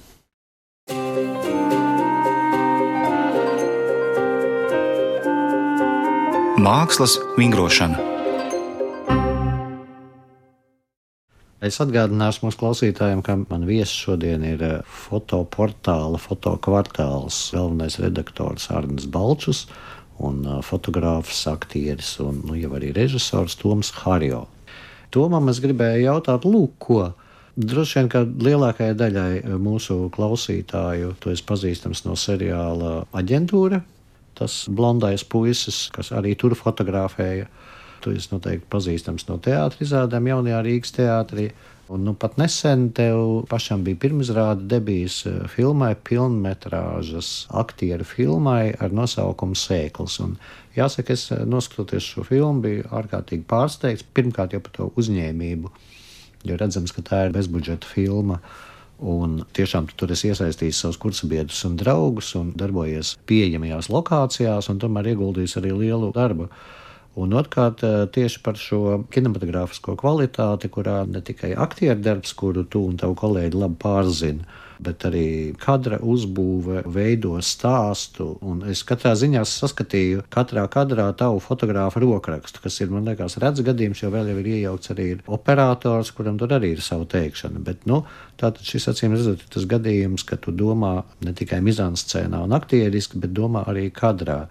Mākslas 6.58 7.12
vingrošana. 7.38 8.00
Es 11.62 11.76
atgādināšu 11.82 12.46
mūsu 12.46 12.58
klausītājiem, 12.58 13.20
ka 13.22 13.36
man 13.44 13.66
viesis 13.68 13.94
šodien 13.94 14.42
ir 14.46 14.64
eh, 14.66 14.74
fotoportāla, 15.06 16.18
fotokvartāls 16.18 17.38
galvenais 17.54 17.98
redaktors 18.02 18.66
Arnēs 18.74 19.06
Balčus 19.06 19.64
un 20.18 20.40
eh, 20.46 20.56
fotogrāfs, 20.66 21.44
aktieris 21.50 22.16
un 22.24 22.40
nu, 22.48 22.56
jau 22.58 22.72
arī 22.78 22.90
režisors 22.96 23.54
Toms 23.60 23.92
Harjo. 24.00 24.46
Tomam 25.14 25.50
es 25.52 25.60
gribēju 25.62 26.08
jautāt, 26.08 26.46
lūk, 26.46 26.74
ko. 26.82 27.04
Droši 27.58 28.00
vien, 28.00 28.10
ka 28.10 28.24
lielākajai 28.26 28.98
daļai 28.98 29.30
eh, 29.44 29.54
mūsu 29.62 30.08
klausītāju 30.14 31.14
tu 31.22 31.30
esi 31.34 31.46
pazīstams 31.46 32.02
no 32.08 32.18
seriāla 32.18 33.04
aģentūra, 33.22 33.82
tas 34.38 34.60
blondais 34.70 35.24
puisis, 35.26 35.86
kas 35.94 36.12
arī 36.16 36.36
tur 36.38 36.56
fotografēja. 36.58 37.48
Tu 37.98 38.14
esi 38.14 38.30
noteikti 38.30 38.68
pazīstams 38.70 39.26
no 39.26 39.40
teātris 39.42 39.88
izrādēm 39.88 40.30
jaunajā 40.30 40.62
Rīgas 40.66 40.94
teātrī. 40.94 41.48
Un, 41.88 42.02
nu, 42.04 42.12
pat 42.12 42.36
nesen 42.36 42.90
tev 42.92 43.46
pašam 43.48 43.80
bija 43.84 43.96
pirmizrāde 44.02 44.66
debijas 44.68 45.22
eh, 45.26 45.38
filmai, 45.48 45.94
pilnmetrāžas 46.04 47.46
aktieru 47.56 48.04
filmai 48.04 48.74
ar 48.76 48.92
nosaukumu 48.92 49.56
Sēklis. 49.56 50.18
Un, 50.20 50.34
jāsaka, 50.76 51.16
es 51.16 51.30
eh, 51.32 51.46
noskatoties 51.48 52.10
šo 52.12 52.26
filmu, 52.28 52.60
biju 52.66 52.84
ārkārtīgi 52.92 53.46
pārsteigts. 53.48 54.04
Pirmkārt, 54.04 54.52
jau 54.52 54.60
par 54.66 54.76
to 54.76 54.90
uzņēmību, 55.00 55.72
jo 56.50 56.60
redzams, 56.60 56.92
ka 56.92 57.06
tā 57.08 57.24
ir 57.26 57.34
bezbudžeta 57.38 57.88
filma. 57.88 58.42
Un 58.98 59.44
tiešām 59.54 59.86
tu 59.86 59.94
tur 60.00 60.10
esi 60.10 60.32
iesaistījis 60.32 60.80
savus 60.82 60.98
kursabiedrus 60.98 61.60
un 61.68 61.76
draugus 61.78 62.32
un 62.38 62.50
darbojies 62.58 63.12
pieejamajās 63.30 63.92
lokācijās, 63.94 64.70
un 64.72 64.80
tomēr 64.82 65.12
ieguldījis 65.12 65.54
arī 65.60 65.70
lielu 65.76 66.10
darbu. 66.16 66.48
Un 67.18 67.34
otrkārt, 67.34 67.82
eh, 67.86 68.06
tieši 68.14 68.42
par 68.42 68.58
šo 68.58 69.04
kinematogrāfisko 69.14 69.94
kvalitāti, 69.98 70.70
kurā 70.70 71.06
ne 71.06 71.20
tikai 71.20 71.54
aktieru 71.54 72.02
darbs, 72.02 72.34
kuru 72.34 72.64
tu 72.64 72.84
un 72.86 72.96
tavi 72.96 73.14
kolēģi 73.14 73.54
labi 73.54 73.78
pārzina, 73.82 74.44
bet 74.82 75.04
arī 75.08 75.54
kadra 75.58 75.98
uzbūve 76.02 76.84
veido 76.94 77.34
stāstu. 77.44 78.30
Un 78.46 78.62
es 78.70 78.84
katrā 78.86 79.14
ziņā 79.18 79.42
saskatīju 79.48 80.24
katrā 80.32 80.64
kadrā 80.72 81.08
tavu 81.18 81.42
fotografu 81.42 82.02
rokrakstu, 82.04 82.62
kas 82.64 82.80
ir, 82.82 82.92
man 82.94 83.08
liekas, 83.08 83.38
redz 83.42 83.62
gadījums, 83.66 84.02
jo 84.02 84.12
vēl 84.14 84.32
jau 84.32 84.38
ir 84.42 84.50
iejaukts 84.54 84.94
arī 84.94 85.08
ir 85.14 85.22
operators, 85.26 86.12
kuram 86.16 86.38
tur 86.40 86.54
arī 86.56 86.74
ir 86.76 86.82
sava 86.84 87.08
teikšana. 87.10 87.62
Bet, 87.64 87.84
nu, 87.90 88.02
tātad 88.40 88.64
šis 88.66 88.90
acīm 88.92 89.16
redzot 89.16 89.44
ir 89.44 89.54
tas 89.54 89.68
gadījums, 89.68 90.26
ka 90.28 90.40
tu 90.40 90.54
domā 90.54 91.02
ne 91.26 91.34
tikai 91.36 91.60
mizānscēnā 91.66 92.42
un 92.46 92.56
aktieriski, 92.56 93.20
bet 93.22 93.34
domā 93.36 93.66
arī 93.70 93.88
kadrā. 93.94 94.44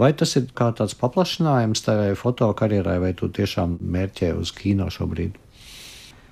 Vai 0.00 0.12
tas 0.16 0.32
ir 0.38 0.46
kā 0.56 0.70
tāds 0.76 0.94
paplašinājums 0.96 1.82
tavai 1.84 2.12
fotokarjerai, 2.16 3.00
vai 3.02 3.12
tu 3.16 3.28
tiešām 3.28 3.80
mērķē 3.82 4.32
uz 4.38 4.52
kino 4.56 4.86
šobrīd? 4.92 5.36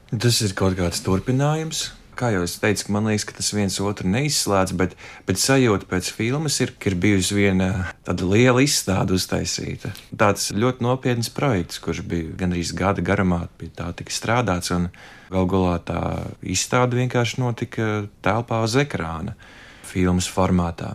Tas 0.08 0.38
ir 0.40 0.54
kaut 0.56 0.78
kāds 0.78 1.02
turpinājums 1.04 1.88
kā 2.18 2.32
jau 2.34 2.42
es 2.46 2.56
teicu, 2.60 2.88
man 2.94 3.08
liekas, 3.08 3.26
ka 3.28 3.36
tas 3.38 3.50
viens 3.54 3.78
otru 3.84 4.10
neizslēdz, 4.10 4.74
bet, 4.78 4.94
bet 5.28 5.40
sajūta 5.40 5.88
pēc 5.90 6.10
filmas 6.16 6.58
ir, 6.64 6.74
ka 6.80 6.90
ir 6.90 6.98
bijusi 7.00 7.36
viena 7.38 7.68
tāda 8.06 8.28
liela 8.28 8.64
izstāde 8.64 9.14
uztaisīta. 9.16 9.92
Tāds 10.18 10.50
ļoti 10.56 10.84
nopietns 10.86 11.30
projekts, 11.34 11.80
kurš 11.84 12.02
bija 12.08 12.34
gandrīz 12.42 12.74
gada 12.76 13.04
garumā, 13.04 13.44
pie 13.60 13.70
tā 13.74 13.90
tika 13.96 14.14
strādāts, 14.14 14.72
un 14.74 14.90
gal 15.32 15.50
galā 15.50 15.76
tā 15.86 16.00
izstāde 16.42 16.98
vienkārši 16.98 17.42
notika 17.42 17.90
telpā 18.24 18.62
uz 18.66 18.78
ekrāna, 18.80 19.36
filmas 19.88 20.28
formātā. 20.30 20.94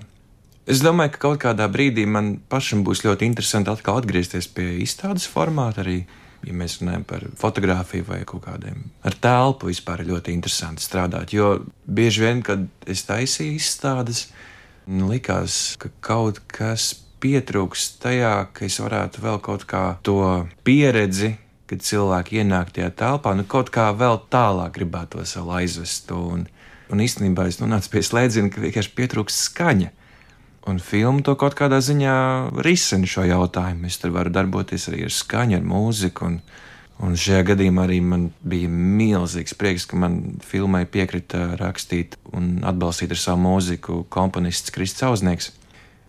Es 0.64 0.80
domāju, 0.80 1.12
ka 1.16 1.24
kaut 1.26 1.42
kādā 1.44 1.66
brīdī 1.68 2.06
man 2.08 2.38
pašam 2.50 2.86
būs 2.88 3.04
ļoti 3.04 3.28
interesanti 3.28 3.72
atkal 3.72 4.00
atgriezties 4.00 4.48
pie 4.48 4.78
izstādes 4.86 5.26
formāta 5.28 5.84
arī 5.84 6.04
ja 6.48 6.56
mēs 6.58 6.80
runājam 6.82 7.06
par 7.08 7.26
fotografiju 7.40 8.08
vai 8.08 8.22
kaut 8.28 8.46
kādiem 8.48 8.84
ar 9.06 9.16
telpu, 9.24 9.70
vispār 9.72 10.04
ir 10.04 10.12
ļoti 10.14 10.36
interesanti 10.36 10.84
strādāt. 10.86 11.34
Jo 11.36 11.56
bieži 11.86 12.26
vien, 12.26 12.44
kad 12.46 12.66
es 12.90 13.06
taisīju 13.08 13.58
izstādes, 13.60 14.28
likās, 14.88 15.78
ka 15.80 15.92
kaut 16.04 16.42
kas 16.52 16.94
pietrūkst 17.24 18.02
tajā, 18.04 18.34
ka 18.52 18.68
es 18.68 18.80
varētu 18.84 19.24
vēl 19.24 19.40
kaut 19.44 19.64
kā 19.70 19.86
to 20.04 20.20
pieredzi, 20.68 21.38
kad 21.72 21.84
cilvēki 21.86 22.42
ienāk 22.44 22.74
tajā 22.76 22.92
telpā, 23.00 23.34
nu 23.38 23.48
kaut 23.48 23.72
kā 23.74 23.88
vēl 23.96 24.20
tālāk 24.34 24.76
gribētos 24.76 25.38
vēl 25.40 25.54
aizvest 25.62 26.10
to. 26.10 26.20
Un, 26.36 26.46
un 26.92 27.04
īstenībā 27.04 27.48
es 27.48 27.62
nonācu 27.62 27.94
pie 27.94 28.04
slēdziena, 28.04 28.52
ka 28.52 28.64
vienkārši 28.66 28.96
pietrūkst 28.98 29.48
skaņa. 29.48 29.94
Un 30.70 30.80
filma 30.80 31.20
to 31.26 31.36
kaut 31.36 31.58
kādā 31.60 31.82
ziņā 31.84 32.16
risina 32.64 33.08
šo 33.10 33.26
jautājumu. 33.28 33.90
Es 33.90 34.00
tur 34.00 34.14
varu 34.16 34.32
darboties 34.32 34.88
arī 34.92 35.04
ar 35.08 35.12
skaņu, 35.12 35.58
ar 35.60 35.66
mūziku. 35.68 36.30
Un, 36.30 36.38
un 37.04 37.18
šajā 37.20 37.42
gadījumā 37.52 37.84
arī 37.88 38.00
man 38.06 38.30
bija 38.48 38.70
milzīgs 38.72 39.58
prieks, 39.60 39.88
ka 39.90 40.00
man 40.00 40.40
filmai 40.46 40.86
piekrita 40.88 41.58
rakstīt 41.60 42.16
un 42.32 42.62
atbalstīt 42.64 43.12
ar 43.12 43.20
savu 43.20 43.44
mūziku 43.44 44.06
komponists 44.14 44.72
Kristis 44.72 45.04
Auznieks 45.10 45.52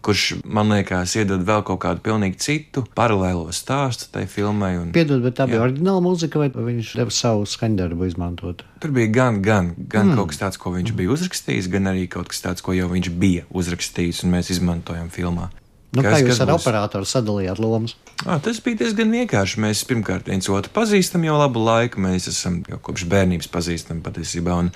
kurš 0.04 0.24
man 0.44 0.72
liekas, 0.74 1.14
iedod 1.18 1.44
vēl 1.46 1.64
kaut 1.66 1.80
kādu 1.84 2.04
pilnīgi 2.04 2.40
citu 2.44 2.84
paralēlo 2.96 3.48
stāstu 3.54 4.10
tai 4.14 4.26
filmai. 4.30 4.74
Un, 4.80 4.92
Piedod, 4.96 5.22
bet 5.24 5.38
tā 5.38 5.48
bija 5.48 5.60
jā. 5.62 5.64
oriģināla 5.68 6.04
mūzika, 6.04 6.42
vai 6.42 6.50
viņš 6.52 6.94
deva 7.00 7.14
savu 7.14 7.48
skaņdarbu 7.48 8.08
izmantot? 8.10 8.64
Tur 8.84 8.94
bija 8.94 9.12
gan, 9.14 9.40
gan, 9.44 9.72
gan 9.78 10.12
mm. 10.12 10.20
kaut 10.20 10.32
kas 10.32 10.42
tāds, 10.42 10.60
ko 10.60 10.74
viņš 10.76 10.94
bija 10.98 11.14
uzrakstījis, 11.16 11.72
gan 11.72 11.92
arī 11.94 12.06
kaut 12.12 12.32
kas 12.32 12.44
tāds, 12.44 12.64
ko 12.64 12.76
jau 12.76 12.90
viņš 12.92 13.12
bija 13.20 13.48
uzrakstījis, 13.54 14.24
un 14.26 14.36
mēs 14.36 14.52
izmantojam 14.54 15.12
filmā. 15.14 15.50
Nu, 15.94 16.02
kas, 16.02 16.18
kā 16.18 16.26
jūs 16.26 16.40
ar 16.42 16.50
būs? 16.50 16.64
operatoru 16.64 17.06
sadalījāt 17.06 17.60
lomas? 17.62 17.94
À, 18.24 18.38
tas 18.42 18.58
bija 18.64 18.80
diezgan 18.82 19.12
vienkārši. 19.14 19.60
Mēs 19.62 19.84
pirmkārt 19.86 20.26
viens 20.30 20.48
otru 20.50 20.72
pazīstam 20.74 21.22
jau 21.26 21.36
labu 21.38 21.62
laiku. 21.62 22.02
Mēs 22.02 22.26
esam 22.30 22.62
jau 22.70 22.80
kopš 22.82 23.06
bērnības 23.10 23.50
pazīstami 23.52 24.02
patiesībā. 24.02 24.56
Un 24.64 24.72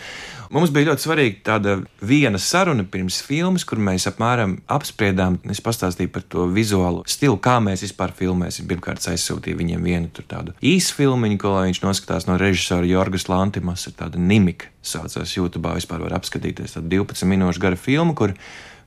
mums 0.54 0.70
bija 0.74 0.90
ļoti 0.90 1.06
svarīga 1.06 1.42
tāda 1.48 1.74
viena 2.04 2.38
saruna 2.42 2.86
pirms 2.86 3.18
filmas, 3.26 3.66
kur 3.66 3.82
mēs 3.82 4.06
apmēram 4.10 4.58
apspriedām. 4.70 5.40
Es 5.50 5.62
pastāstīju 5.64 6.12
par 6.14 6.26
to 6.30 6.46
vizuālo 6.54 7.02
stilu, 7.10 7.40
kā 7.42 7.58
mēs 7.64 7.82
vispār 7.88 8.14
filmēsim. 8.18 8.68
Pirmkārt, 8.70 9.02
aizsūtīju 9.10 9.58
viņiem 9.58 9.90
vienu 9.90 10.14
tādu 10.22 10.54
īsu 10.62 11.00
filmu, 11.00 11.30
ko 11.40 11.56
viņš 11.58 11.82
noskatās 11.82 12.30
no 12.30 12.38
režisora 12.38 12.86
Jorgas 12.86 13.26
Lantimas. 13.32 13.88
Ir 13.90 13.98
tāda 13.98 14.22
nimika, 14.22 14.70
saucās 14.86 15.34
YouTube. 15.34 15.74
Vispār 15.78 16.06
var 16.06 16.18
apskatīties 16.20 16.78
tādu 16.78 17.00
12 17.00 17.26
minūšu 17.34 17.62
garu 17.64 17.78
filmu, 17.80 18.14
kur 18.18 18.36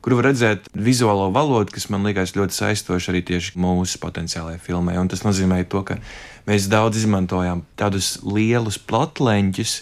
kur 0.02 0.18
var 0.18 0.30
redzēt 0.32 0.68
vizuālo 0.74 1.30
valodu, 1.34 1.74
kas 1.76 1.88
man 1.94 2.06
liekas 2.08 2.36
ļoti 2.38 2.58
saistoša 2.58 3.14
arī 3.14 3.24
tieši 3.30 3.58
mūsu 3.62 4.02
potenciālajai 4.02 4.62
filmai. 4.62 4.98
Un 5.02 5.10
tas 5.12 5.24
nozīmē 5.26 5.62
to, 5.70 5.84
ka 5.88 6.00
mēs 6.50 6.70
daudz 6.72 7.04
izmantojām 7.04 7.64
tādus 7.80 8.16
lielus 8.26 8.80
platleņķus, 8.82 9.76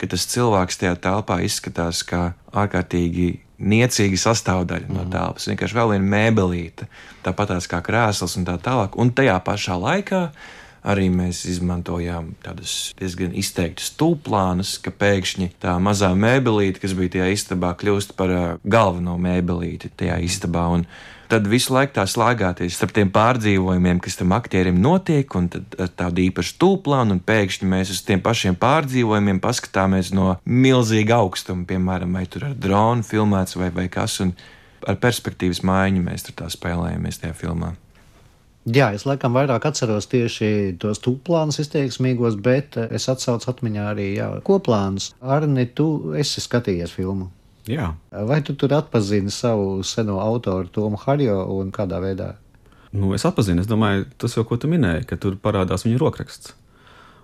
ka 0.00 0.08
tas 0.12 0.28
cilvēks 0.32 0.80
tajā 0.80 0.96
telpā 1.06 1.40
izskatās 1.44 2.02
kā 2.08 2.30
ārkārtīgi 2.56 3.28
niecīga 3.56 4.20
sastāvdaļa 4.20 4.92
no 4.92 5.06
telpas. 5.12 5.48
Vienkārši 5.48 5.76
vēl 5.78 5.94
viena 5.94 6.10
mēbelīte, 6.12 6.88
tāpatās 7.24 7.68
kā 7.70 7.80
krēsls 7.84 8.36
un 8.40 8.44
tā 8.48 8.58
tālāk. 8.60 8.96
Un 9.00 9.12
tajā 9.16 9.38
pašā 9.44 9.78
laikā 9.80 10.26
Arī 10.86 11.08
mēs 11.10 11.40
izmantojām 11.50 12.28
tādus 12.44 12.92
diezgan 13.00 13.32
izteiktus 13.34 13.88
tūplānus, 13.98 14.76
ka 14.78 14.92
pēkšņi 14.94 15.48
tā 15.62 15.72
mazā 15.82 16.12
mēbelīte, 16.14 16.78
kas 16.84 16.94
bija 16.94 17.16
tajā 17.16 17.30
istabā, 17.34 17.72
kļūst 17.80 18.14
par 18.18 18.30
uh, 18.30 18.44
galveno 18.62 19.16
mēbelīti 19.18 19.90
tajā 19.98 20.20
istabā. 20.22 20.62
Un 20.76 20.84
tad 21.26 21.48
visu 21.50 21.74
laiku 21.74 21.96
tā 21.96 22.04
slēgāties 22.06 22.78
starp 22.78 22.94
tiem 22.94 23.10
pārdzīvojumiem, 23.14 23.98
kas 24.04 24.20
tam 24.20 24.34
aktierim 24.36 24.78
notiek, 24.82 25.34
un 25.34 25.48
tad 25.50 25.74
ar 25.82 25.90
tādu 25.90 26.22
īpašu 26.28 26.54
tūplānu, 26.62 27.16
un 27.16 27.22
pēkšņi 27.32 27.70
mēs 27.72 27.90
uz 27.96 28.04
tiem 28.06 28.22
pašiem 28.22 28.54
pārdzīvojumiem 28.62 29.42
paskatāmies 29.42 30.12
no 30.14 30.36
milzīga 30.46 31.18
augstuma, 31.18 31.66
piemēram, 31.66 32.14
vai 32.14 32.28
tur 32.30 32.46
ar 32.52 32.54
dronu 32.54 33.02
filmēts 33.06 33.58
vai, 33.58 33.72
vai 33.74 33.88
kas, 33.90 34.20
un 34.22 34.36
ar 34.86 35.02
perspektīvas 35.02 35.64
maiņu 35.66 36.06
mēs 36.06 36.28
tur 36.28 36.38
tā 36.44 36.52
spēlējamies 36.52 37.24
tajā 37.24 37.34
filmā. 37.42 37.74
Jā, 38.66 38.88
es 38.96 39.04
laikam 39.06 39.36
vairāk 39.36 39.68
atceros 39.68 40.08
tieši 40.10 40.74
tos 40.82 40.98
tūplānus 41.04 41.60
izteiksmīgos, 41.62 42.34
bet 42.42 42.74
eh, 42.80 42.88
es 42.98 43.06
atsaucu 43.12 43.50
atmiņā 43.52 43.84
arī 43.92 44.06
jā, 44.16 44.30
koplānus. 44.46 45.12
Arni, 45.22 45.68
tu 45.70 46.14
esi 46.18 46.42
skatījies 46.42 46.94
filmu. 46.96 47.30
Jā, 47.66 47.92
Vai 48.26 48.40
tu 48.46 48.54
tur 48.54 48.74
atpazini 48.76 49.30
savu 49.34 49.82
seno 49.82 50.20
autoru 50.22 50.68
Tomu 50.70 50.98
Harjo 51.02 51.40
un 51.58 51.72
kādā 51.74 51.98
veidā? 52.02 52.34
nu, 52.96 53.10
es 53.14 53.24
atpazinu, 53.26 53.60
es 53.60 53.66
domāju, 53.68 54.06
tas 54.16 54.32
jau, 54.36 54.44
ko 54.48 54.56
tu 54.56 54.70
minēji, 54.70 55.04
ka 55.10 55.18
tur 55.20 55.34
parādās 55.42 55.84
viņa 55.84 55.98
rokraksts. 56.00 56.54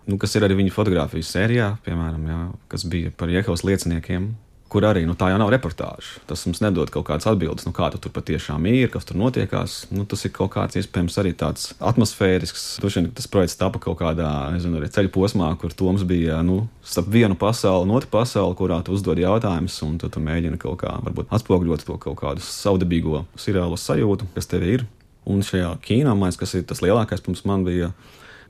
Nu, 0.06 0.18
kas 0.18 0.34
ir 0.36 0.44
arī 0.44 0.56
viņa 0.58 0.72
fotografijas 0.74 1.30
sērijā, 1.32 1.68
piemēram, 1.86 2.24
jā, 2.28 2.40
kas 2.68 2.84
bija 2.90 3.12
par 3.16 3.30
Jehovas 3.30 3.62
lieciniekiem, 3.64 4.32
kur 4.72 4.86
arī 4.88 5.02
nu, 5.04 5.12
tā 5.18 5.28
jau 5.28 5.38
nav 5.40 5.50
reportāža. 5.52 6.22
Tas 6.28 6.46
mums 6.48 6.62
nedod 6.64 6.88
kaut 6.92 7.04
kādas 7.10 7.28
atbildes, 7.28 7.66
nu, 7.68 7.74
kā 7.76 7.90
tu 7.92 8.00
tur 8.00 8.12
patiešām 8.14 8.64
ir, 8.70 8.88
kas 8.92 9.04
tur 9.08 9.18
notiekās. 9.20 9.74
Nu, 9.92 10.06
tas 10.08 10.24
ir 10.24 10.32
kaut 10.32 10.54
kāds, 10.54 10.78
iespējams, 10.80 11.18
arī 11.20 11.34
tāds 11.36 11.72
atmosfērisks. 11.76 12.64
Vien 12.84 13.10
tas 13.12 13.28
projekts 13.28 13.58
tapa 13.60 13.82
kaut 13.82 13.98
kādā 14.00 14.30
nezinu, 14.54 14.80
ceļu 14.96 15.12
posmā, 15.12 15.50
kur 15.60 15.76
Toms 15.76 16.06
bija 16.08 16.40
nu, 16.46 16.62
starp 16.80 17.10
vienu 17.12 17.36
pasauli 17.38 17.84
un 17.84 17.94
otru 17.98 18.12
pasauli, 18.16 18.56
kurā 18.56 18.80
tu 18.86 18.96
uzdod 18.96 19.20
jautājumus, 19.20 19.76
un 19.84 20.00
tu, 20.00 20.08
tu 20.12 20.24
mēģini 20.24 20.60
kaut 20.62 20.80
kā 20.84 20.96
atspoguļot 21.28 21.84
to 21.86 21.98
kaut 22.00 22.18
kādu 22.22 22.44
savdabīgo 22.46 23.26
seriālo 23.36 23.76
sajūtu, 23.76 24.32
kas 24.36 24.48
tev 24.48 24.64
ir. 24.68 24.88
Un 25.28 25.44
šajā 25.46 25.76
mākslā, 26.18 26.40
kas 26.40 26.56
ir 26.58 26.64
tas 26.66 26.80
lielākais, 26.82 27.22
pirms 27.22 27.44
man 27.46 27.62
bija, 27.68 27.92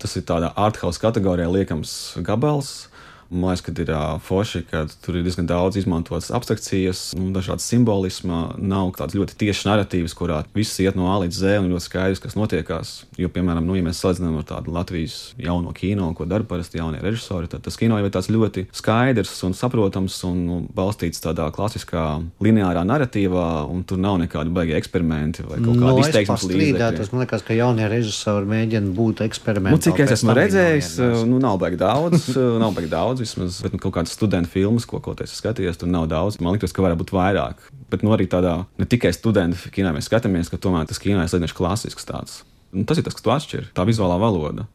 tas 0.00 0.14
ir 0.16 0.24
tādā 0.24 0.54
arthouse 0.56 1.02
kategorijā 1.02 1.50
liekams 1.52 2.16
gabals. 2.24 2.91
Man 3.32 3.52
liekas, 3.52 3.64
ka 3.64 3.72
ir 3.80 3.90
uh, 3.92 4.20
forši, 4.20 4.62
ka 4.68 4.84
tur 5.04 5.16
ir 5.16 5.24
diezgan 5.24 5.48
daudz 5.48 5.78
izmantotas 5.80 6.30
abstrakcijas, 6.34 7.12
nu, 7.16 7.30
dažādas 7.32 7.64
simbolisma. 7.70 8.42
Nav 8.60 8.92
tādas 8.98 9.16
ļoti 9.16 9.38
tiešas 9.40 9.64
narratīvas, 9.70 10.14
kurā 10.18 10.42
viss 10.56 10.80
iet 10.84 10.98
no 10.98 11.08
A 11.08 11.16
līdz 11.22 11.38
Z 11.40 11.62
un 11.62 11.70
ļoti 11.72 11.86
skaidrs, 11.86 12.22
kas 12.22 12.36
notiekās. 12.36 12.92
Jo, 13.20 13.30
piemēram, 13.32 13.64
nu, 13.64 13.76
ja 13.78 13.86
mēs 13.86 14.02
salīdzinām 14.02 14.36
ar 14.40 14.46
tādu 14.48 14.74
Latvijas 14.74 15.16
jauno 15.40 15.72
kino, 15.76 16.10
ko 16.16 16.26
dara 16.28 16.46
parasti 16.48 16.80
jaunie 16.80 17.00
režisori, 17.02 17.48
tad 17.52 17.64
tas 17.64 17.78
kino 17.80 17.98
jau 17.98 18.08
ir 18.08 18.12
tāds 18.14 18.30
ļoti 18.32 18.66
skaidrs 18.74 19.32
un 19.48 19.56
saprotams 19.56 20.18
un 20.28 20.42
nu, 20.46 20.58
balstīts 20.76 21.22
tādā 21.24 21.48
klasiskā 21.54 22.04
lineārā 22.44 22.84
narratīvā, 22.88 23.46
un 23.72 23.82
tur 23.88 24.00
nav 24.02 24.18
nekādi 24.22 24.52
baigi 24.52 24.76
eksperimenti 24.76 25.46
vai 25.46 25.58
kaut 25.58 25.72
kāda 25.72 25.92
Nu, 25.92 26.00
es 26.02 26.10
izteiksmes 26.10 26.46
pastrīdētos. 26.46 27.12
Man 27.12 27.24
liekas, 27.24 27.44
ka 27.46 27.56
jaunie 27.56 27.88
režisori 27.90 28.48
mēģina 28.50 28.92
būt 28.96 29.24
eksperimentāli. 29.26 29.78
Nu, 29.78 29.84
cik 29.86 30.02
es 30.04 30.14
esmu 30.18 30.36
redzējis, 30.36 30.92
nu, 31.28 31.40
nav 31.42 31.58
baigi 31.62 31.80
daudz, 31.80 32.28
nav 32.62 32.74
baigi 32.76 32.90
daudz, 32.92 33.21
vismaz, 33.22 33.60
bet 33.64 33.74
nu, 33.74 33.80
kaut 33.82 33.94
kādas 33.96 34.14
studentu 34.16 34.50
filmas, 34.52 34.86
ko 34.88 35.00
kaut 35.00 35.20
kādā 35.20 35.30
skatījos, 35.30 35.78
tur 35.80 35.90
nav 35.90 36.08
daudz. 36.10 36.40
Man 36.42 36.56
liekas, 36.56 36.74
ka 36.74 36.84
varētu 36.84 37.04
būt 37.04 37.14
vairāk. 37.16 37.64
Bet 37.92 38.04
nu, 38.04 38.12
arī 38.14 38.28
tādā 38.30 38.58
ne 38.80 38.88
tikai 38.88 39.14
studentu 39.16 39.72
kinā 39.72 39.94
mēs 39.94 40.10
skatāmies, 40.10 40.50
ka 40.52 40.60
tomēr 40.60 40.88
tas 40.90 41.00
kino 41.02 41.22
ir 41.22 41.30
salīdzinoši 41.30 41.58
klasisks 41.58 42.08
tāds. 42.08 42.40
Nu, 42.72 42.86
tas 42.88 43.00
ir 43.00 43.06
tas, 43.06 43.16
kas 43.16 43.24
to 43.24 43.34
atšķir, 43.34 43.68
tā 43.76 43.86
vizuālā 43.88 44.18
valoda. 44.20 44.66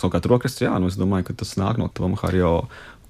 Savukārt, 0.00 0.28
rokraksts, 0.30 0.62
jā, 0.64 0.72
nu, 0.80 0.88
es 0.88 0.96
domāju, 0.96 1.28
ka 1.28 1.36
tas 1.42 1.56
nāk 1.60 1.80
no 1.80 1.90
Toma 1.92 2.16
Harjo. 2.22 2.54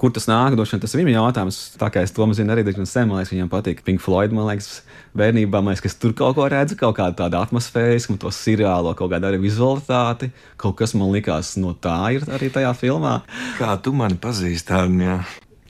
Kur 0.01 0.13
tas 0.17 0.25
nāk, 0.25 0.55
droši 0.57 0.73
vien 0.73 0.81
tas 0.81 0.95
ir 0.97 1.03
viņa 1.05 1.19
jautājums. 1.19 1.57
Tā 1.77 1.91
kā 1.93 2.01
es 2.07 2.15
to 2.17 2.25
zinu 2.33 2.55
arī 2.55 2.63
diezgan 2.65 2.89
sen, 2.89 3.05
man 3.09 3.21
liekas, 3.21 3.35
viņam 3.35 3.51
patīk 3.53 3.83
Pink 3.85 4.01
Floyd, 4.01 4.33
man 4.33 4.47
liekas, 4.49 4.81
bērnībā, 5.21 5.61
man 5.61 5.75
liekas, 5.75 5.83
ka 5.85 5.91
es 5.93 5.99
tur 6.01 6.15
kaut 6.17 6.39
ko 6.39 6.47
redzu, 6.49 6.79
kaut 6.81 6.97
kādu 6.97 7.19
tādu 7.19 7.37
atmosfērisku, 7.37 8.17
to 8.23 8.33
seriālo, 8.33 8.95
kaut 8.97 9.13
kādu 9.13 9.29
arī 9.29 9.43
vizualitāti. 9.43 10.31
Kaut 10.61 10.79
kas 10.81 10.97
man 10.97 11.13
likās 11.13 11.53
no 11.61 11.75
tā 11.77 11.99
ir 12.17 12.25
arī 12.33 12.49
tajā 12.55 12.73
filmā. 12.81 13.19
Kā 13.61 13.77
tu 13.85 13.93
mani 13.93 14.17
pazīsti, 14.21 14.73
Arnija? 14.79 15.21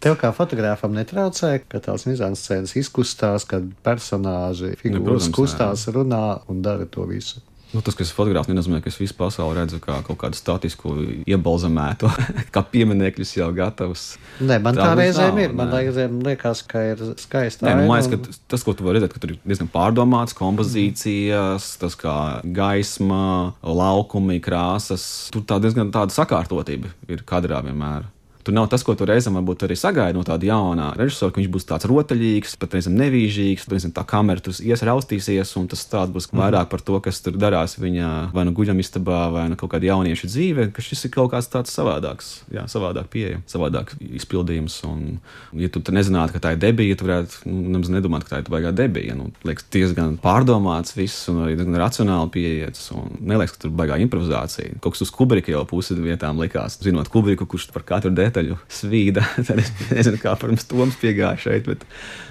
Tev 0.00 0.14
kā 0.22 0.30
fotogrāfam 0.32 0.94
netraucē, 0.96 1.56
ka 1.66 1.82
tās 1.84 2.06
mizānscēnas 2.08 2.78
izkustās, 2.78 3.44
kad 3.50 3.66
personāži 3.84 4.76
figūras 4.78 5.26
protams, 5.26 5.26
nu, 5.26 5.36
kustās, 5.36 5.88
runā 5.92 6.24
un 6.48 6.62
dara 6.64 6.86
to 6.86 7.04
visu. 7.10 7.42
Nu, 7.70 7.78
tas, 7.86 7.94
ka 7.94 8.02
es 8.02 8.10
fotogrāfs, 8.10 8.48
nenozīmē, 8.50 8.80
ka 8.82 8.90
es 8.90 8.96
visu 8.98 9.14
pasauli 9.14 9.60
redzu 9.60 9.78
kā 9.78 10.00
kaut 10.02 10.18
kādu 10.18 10.34
statisku, 10.34 10.90
iebalzamētu, 11.30 12.08
kā 12.54 12.62
pieminekļus 12.72 13.36
jau 13.36 13.46
gatavus. 13.54 14.16
Nē, 14.42 14.56
man 14.64 14.74
tā, 14.74 14.88
Tā 14.88 14.88
mums 14.90 15.02
reizēm 15.04 15.30
nav, 15.36 15.42
ir. 15.44 15.54
Man 15.60 15.70
reizēm 15.76 16.16
liekas, 16.26 16.64
ka 16.66 16.82
ir 16.88 17.04
skaisti. 17.22 17.62
Nē, 17.68 17.76
nu, 17.78 17.86
man 17.86 18.02
liekas, 18.02 18.10
ka 18.34 18.42
tas- 18.50 18.66
ko 18.66 18.74
tu 18.74 18.86
vari 18.88 18.98
redzēt, 18.98 19.14
ka 19.14 19.22
tur 19.22 19.36
ir 19.36 19.38
diezgan 19.46 19.70
pārdomāts 19.70 20.34
kompozīcijas, 20.38 21.70
tas 21.78 21.94
kā 22.00 22.16
gaisma, 22.58 23.54
laukumi, 23.62 24.40
krāsas. 24.42 25.04
Tur 25.34 25.46
tā 25.46 25.60
diezgan 25.62 25.92
tāda 25.94 26.10
sakārtotība 26.14 26.90
ir 27.08 27.22
kadrā 27.28 27.62
vienmēr. 27.66 28.10
Tur 28.50 28.56
nav 28.56 28.66
tas, 28.66 28.82
ko 28.82 28.96
tu 28.98 29.06
reizēm 29.06 29.36
varbūt 29.38 29.62
arī 29.62 29.76
sagaidi 29.78 30.18
no 30.18 30.24
tāda 30.26 30.48
jaunā 30.48 30.88
režisora, 30.98 31.30
ka 31.30 31.38
viņš 31.38 31.50
būs 31.54 31.66
tāds 31.68 31.86
rotaļīgs, 31.86 32.56
pat 32.58 32.72
reizēm 32.74 32.96
nevīžīgs, 32.98 33.68
tad 33.70 33.92
tā 33.94 34.02
kamera 34.10 34.42
tur 34.42 34.56
iesraustīsies, 34.58 35.52
un 35.60 35.68
tas 35.70 35.84
tāds 35.86 36.10
būs 36.10 36.26
vairāk 36.34 36.66
par 36.72 36.82
to, 36.82 36.98
kas 36.98 37.22
tur 37.22 37.38
darās 37.38 37.76
viņa 37.78 38.08
vai 38.34 38.42
nu 38.48 38.54
guļamistabā, 38.56 39.20
vai 39.30 39.44
nu 39.52 39.58
kaut 39.60 39.70
kāda 39.76 39.92
jaunieša 39.92 40.30
dzīve, 40.32 40.64
ka 40.74 40.82
šis 40.82 41.06
ir 41.06 41.12
kaut 41.14 41.30
kāds 41.30 41.46
tāds 41.52 41.70
savādāks, 41.78 42.32
jā, 42.50 42.64
savādāk 42.72 43.06
pieeja, 43.12 43.38
savādāk 43.46 43.92
izpildījums. 44.00 44.80
Un, 44.90 45.20
ja 45.62 45.70
tu 45.70 45.84
nezinātu, 45.94 46.34
ka 46.34 46.42
tā 46.48 46.56
ir 46.56 46.60
debija, 46.66 46.98
tu 46.98 47.06
varētu 47.06 47.46
nu, 47.46 47.76
nemaz 47.76 47.94
nedomāt, 47.94 48.26
ka 48.26 48.34
tā 48.34 48.42
ir 48.42 48.50
baigā 48.50 48.74
debija. 48.74 49.14
Nu, 49.14 49.28
liekas, 49.46 49.68
diezgan 49.70 50.18
pārdomāts 50.18 50.98
viss, 50.98 51.28
un 51.30 51.44
arī 51.46 51.54
diezgan 51.54 51.78
racionāli 51.84 52.34
pieejams, 52.34 52.82
un 52.98 53.14
neliekas, 53.22 53.54
ka 53.54 53.68
tur 53.68 53.78
baigā 53.78 54.02
improvizācija. 54.08 54.82
Kaut 54.82 54.98
kas 54.98 55.06
uz 55.06 55.14
Kubrika 55.14 55.54
jau 55.54 55.62
pusi 55.70 55.94
vietām 56.02 56.42
likās, 56.42 56.80
zinot 56.82 57.14
Kubriku, 57.14 57.46
kurš 57.46 57.70
par 57.70 57.86
katru 57.94 58.10
detaļu 58.16 58.39
svīda. 58.72 59.24
Tad 59.48 59.60
es 59.62 59.70
nezinu, 59.90 60.20
kā 60.22 60.34
pirms 60.40 60.66
Toms 60.70 60.96
piegāja 61.00 61.38
šeit, 61.46 61.66
bet 61.70 61.84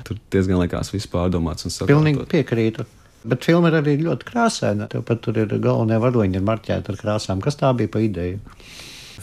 tur 0.08 0.20
diezgan 0.34 0.62
likās 0.64 0.92
viss 0.94 1.10
pārdomāts 1.12 1.68
un 1.68 1.76
Pilnīgi 1.90 2.20
saprotot. 2.22 2.34
piekrītu. 2.36 2.88
Bet 3.30 3.44
filma 3.44 3.68
ir 3.72 3.76
arī 3.82 3.98
ļoti 4.00 4.30
krāsaina. 4.30 4.86
Tev 4.92 5.02
pat 5.08 5.20
tur 5.26 5.36
ir 5.42 5.52
galvenie 5.60 5.98
varoņi, 6.00 6.40
ir 6.40 6.46
marķēti 6.48 6.94
ar 6.94 7.00
krāsām. 7.02 7.42
Kas 7.44 7.60
tā 7.60 7.74
bija 7.76 7.92
pa 7.92 8.00
ideju? 8.06 8.40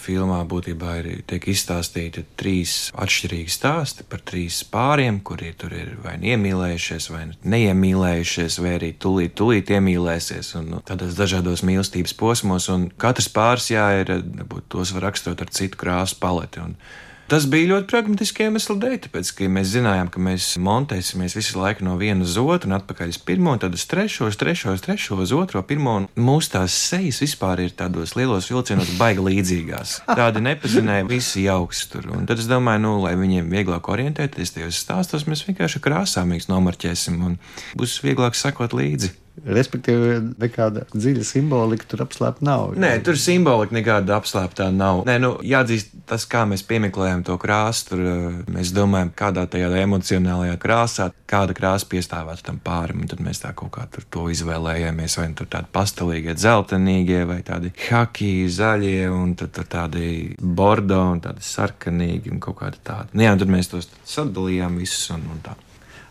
Filmā 0.07 0.39
būtībā 0.47 0.93
ir 1.01 1.09
tiek 1.27 1.49
izstāstīti 1.51 2.23
trīs 2.39 2.75
atšķirīgi 2.95 3.51
stāsti 3.51 4.07
par 4.07 4.23
trīs 4.27 4.61
pāriem, 4.71 5.19
kuri 5.27 5.51
tur 5.59 5.75
ir 5.75 5.97
vai 6.05 6.15
nu 6.21 6.31
iemīlējušies, 6.35 7.09
vai 7.11 7.25
neiemīlējušies, 7.43 8.61
vai 8.63 8.77
arī 8.79 8.93
tūlīt, 9.03 9.35
tūlīt 9.39 9.73
iemīlēsies. 9.75 10.53
Un, 10.61 10.71
nu, 10.77 10.83
tādos 10.87 11.19
dažādos 11.19 11.65
mīlestības 11.67 12.15
posmos, 12.21 12.69
un 12.73 12.87
katrs 13.03 13.31
pāris, 13.35 13.73
jā, 13.75 13.89
ir, 14.05 14.15
varbūt 14.43 14.71
tos 14.77 14.95
var 14.95 15.09
raksturot 15.09 15.43
ar 15.43 15.53
citu 15.59 15.81
krāsu 15.81 16.21
paleti. 16.23 16.63
Un, 16.63 16.79
Tas 17.27 17.43
bija 17.51 17.73
ļoti 17.73 17.89
pragmatiski 17.91 18.45
iemesli 18.47 18.77
dēļ, 18.79 18.93
tāpēc, 19.03 19.31
ka 19.35 19.47
mēs 19.51 19.73
zinājām, 19.73 20.11
ka 20.15 20.21
mēs 20.23 20.45
montēsimies 20.63 21.35
visu 21.35 21.59
laiku 21.59 21.83
no 21.83 21.97
viena 21.99 22.23
uz 22.23 22.37
otru, 22.39 22.71
un 22.71 22.77
atpakaļ 22.77 23.11
uz 23.11 23.19
pirmo, 23.19 23.57
tad 23.59 23.75
uz 23.75 23.83
trešo, 23.91 24.29
uz 24.31 24.39
trešo, 24.39 24.77
uz 24.79 24.85
trešo, 24.85 25.19
uz 25.25 25.33
otro, 25.35 25.65
pirmo. 25.67 25.97
Mūsu 26.15 26.53
tās 26.55 26.77
sejas 26.79 27.19
vispār 27.25 27.65
ir 27.65 27.75
tādos 27.75 28.15
lielos 28.15 28.47
vilcienos 28.53 28.95
baigi 29.01 29.27
līdzīgās. 29.27 29.97
Tādi 30.07 30.45
nepazinēja, 30.47 31.11
visi 31.11 31.49
jauks 31.49 31.83
tur. 31.91 32.07
Un 32.15 32.31
tad 32.31 32.39
es 32.39 32.47
domāju, 32.47 32.85
nu, 32.87 32.97
lai 33.03 33.17
viņiem 33.19 33.51
vieglāk 33.51 33.91
orientēties 33.91 34.55
tajos 34.61 34.79
stāstos, 34.87 35.27
mēs 35.27 35.43
vienkārši 35.51 35.83
krāsāmīgs 35.83 36.47
nomarķēsim, 36.53 37.19
un 37.27 37.41
būs 37.75 37.99
vieglāk 38.07 38.39
sakot 38.39 38.71
līdzi. 38.79 39.17
Respektīvi, 39.45 40.17
nekāda 40.41 40.87
dziļa 40.95 41.25
simbolika 41.27 41.85
tur 41.91 42.07
apslēpta 42.07 42.45
nav. 42.47 42.73
Nē, 42.81 42.97
tur 43.05 43.19
simbolika 43.21 43.77
nekāda 43.77 44.17
apslēptā 44.17 44.71
nav. 44.73 45.03
Nē, 45.07 45.19
nu, 45.23 45.35
jāatzīst, 45.45 45.93
tas, 46.09 46.25
kā 46.31 46.47
mēs 46.49 46.65
piemeklējam 46.67 47.23
to 47.27 47.37
krāsu, 47.41 47.91
tur 47.91 48.03
eh, 48.03 48.39
mēs 48.53 48.73
domājam, 48.77 49.13
kādā 49.17 49.45
tajā 49.53 49.69
emocionālajā 49.83 50.57
krāsā, 50.63 51.11
kāda 51.29 51.57
krāsa 51.59 51.89
piestāvētu 51.93 52.47
tam 52.49 52.63
pārim, 52.65 53.05
un 53.05 53.13
tad 53.13 53.21
mēs 53.25 53.43
tā 53.45 53.53
kaut 53.57 53.75
kā 53.77 53.85
tur 53.93 54.09
to 54.11 54.27
izvēlējāmies. 54.33 55.19
Vai 55.21 55.29
nu 55.31 55.39
tur 55.39 55.51
tādi 55.53 55.71
pastelīgie, 55.77 56.37
dzeltenīgie, 56.39 57.21
vai 57.29 57.43
tādi 57.47 57.75
haki, 57.91 58.33
zaļie, 58.53 59.05
un 59.13 59.37
tad 59.39 59.53
tur 59.59 59.69
tādi 59.77 60.09
bordo 60.41 61.03
un 61.13 61.23
tādi 61.25 61.45
sarkanīgi 61.45 62.33
un 62.33 62.43
kaut 62.43 62.63
kādi 62.65 62.83
tādi. 62.87 63.13
Nu, 63.15 63.27
jā, 63.29 63.37
un 63.37 63.45
tad 63.45 63.53
mēs 63.53 63.73
tos 63.75 63.93
sadalījām 64.09 64.81
visus 64.81 65.11
un, 65.15 65.29
un 65.37 65.45
tā. 65.45 65.59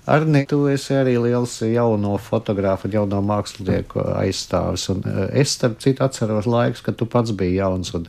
Arni, 0.06 0.44
tu 0.46 0.68
esi 0.70 0.94
arī 0.94 1.16
liels 1.18 1.56
jauno 1.66 2.14
fotografu, 2.22 2.90
jauno 2.94 3.24
mākslinieku 3.26 4.04
aizstāvis. 4.20 4.86
Un 4.94 5.02
eh, 5.10 5.40
es, 5.42 5.56
starp 5.58 5.80
citu, 5.82 6.04
atceros 6.06 6.46
laikus, 6.50 6.84
kad 6.86 7.00
tu 7.00 7.08
pats 7.10 7.34
biji 7.34 7.58
jauns. 7.58 7.94
Un 7.98 8.06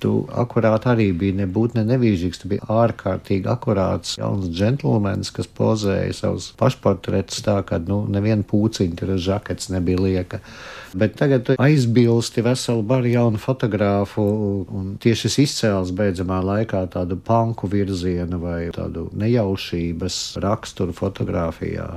tu 0.00 0.12
akurāt 0.32 0.86
arī 0.90 1.10
biji 1.16 1.36
nebūt 1.42 1.76
ne 1.78 1.84
nevīžīgs. 1.88 2.40
Tu 2.42 2.50
biji 2.50 2.64
ārkārtīgi 2.72 3.48
akurāts 3.50 4.16
jauns 4.18 4.48
džentlmenis, 4.50 5.32
kas 5.36 5.48
pozēja 5.60 6.12
savus 6.16 6.50
pašportretus 6.60 7.44
tā, 7.46 7.58
ka 7.66 7.78
nu, 7.84 8.02
neviena 8.10 8.46
pūciņa 8.46 9.00
tur 9.00 9.14
žakets 9.20 9.70
nebija 9.74 10.00
lieka. 10.00 10.40
Bet 10.96 11.14
tagad 11.20 11.46
tu 11.46 11.58
aizbilsti 11.60 12.42
veselu 12.42 12.82
baru 12.82 13.12
jaunu 13.12 13.40
fotogrāfu, 13.40 14.24
un 14.80 14.94
tieši 15.02 15.28
šis 15.28 15.38
izcēls 15.44 15.92
beidzamā 15.96 16.40
laikā 16.44 16.86
tādu 16.94 17.18
panku 17.20 17.68
virzienu 17.70 18.40
vai 18.42 18.60
tādu 18.74 19.08
nejaušības 19.20 20.22
raksturu 20.42 20.96
fotografijā. 20.96 21.92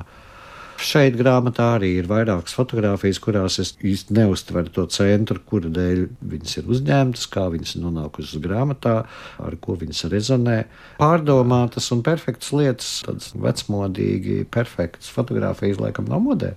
Šeit 0.84 1.15
grāmatā 1.15 1.69
arī 1.78 1.93
ir 2.02 2.08
vairākas 2.10 2.56
fotogrāfijas, 2.58 3.19
kurās 3.24 3.60
es 3.62 3.72
īsti 3.80 4.17
neuztveru 4.17 4.72
to 4.76 4.84
centru, 4.91 5.39
kura 5.48 5.72
dēļ 5.72 6.02
viņas 6.34 6.58
ir 6.60 6.67
uzņemtas, 6.76 7.30
kā 7.32 7.46
viņas 7.54 7.78
nonākušas 7.80 8.41
grāmatā, 8.43 8.98
ar 9.39 9.58
ko 9.63 9.78
viņas 9.80 10.06
rezonē. 10.12 10.58
Pārdomātas 11.00 11.88
un 11.96 12.04
perfektas 12.06 12.52
lietas, 12.56 12.91
tādas 13.08 13.32
vecmodīgi, 13.32 14.43
perfektas 14.52 15.12
fotogrāfijas 15.15 15.80
laikam 15.80 16.12
nav 16.12 16.24
modē. 16.28 16.54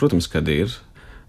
Protams, 0.00 0.28
kad 0.32 0.48
ir. 0.48 0.72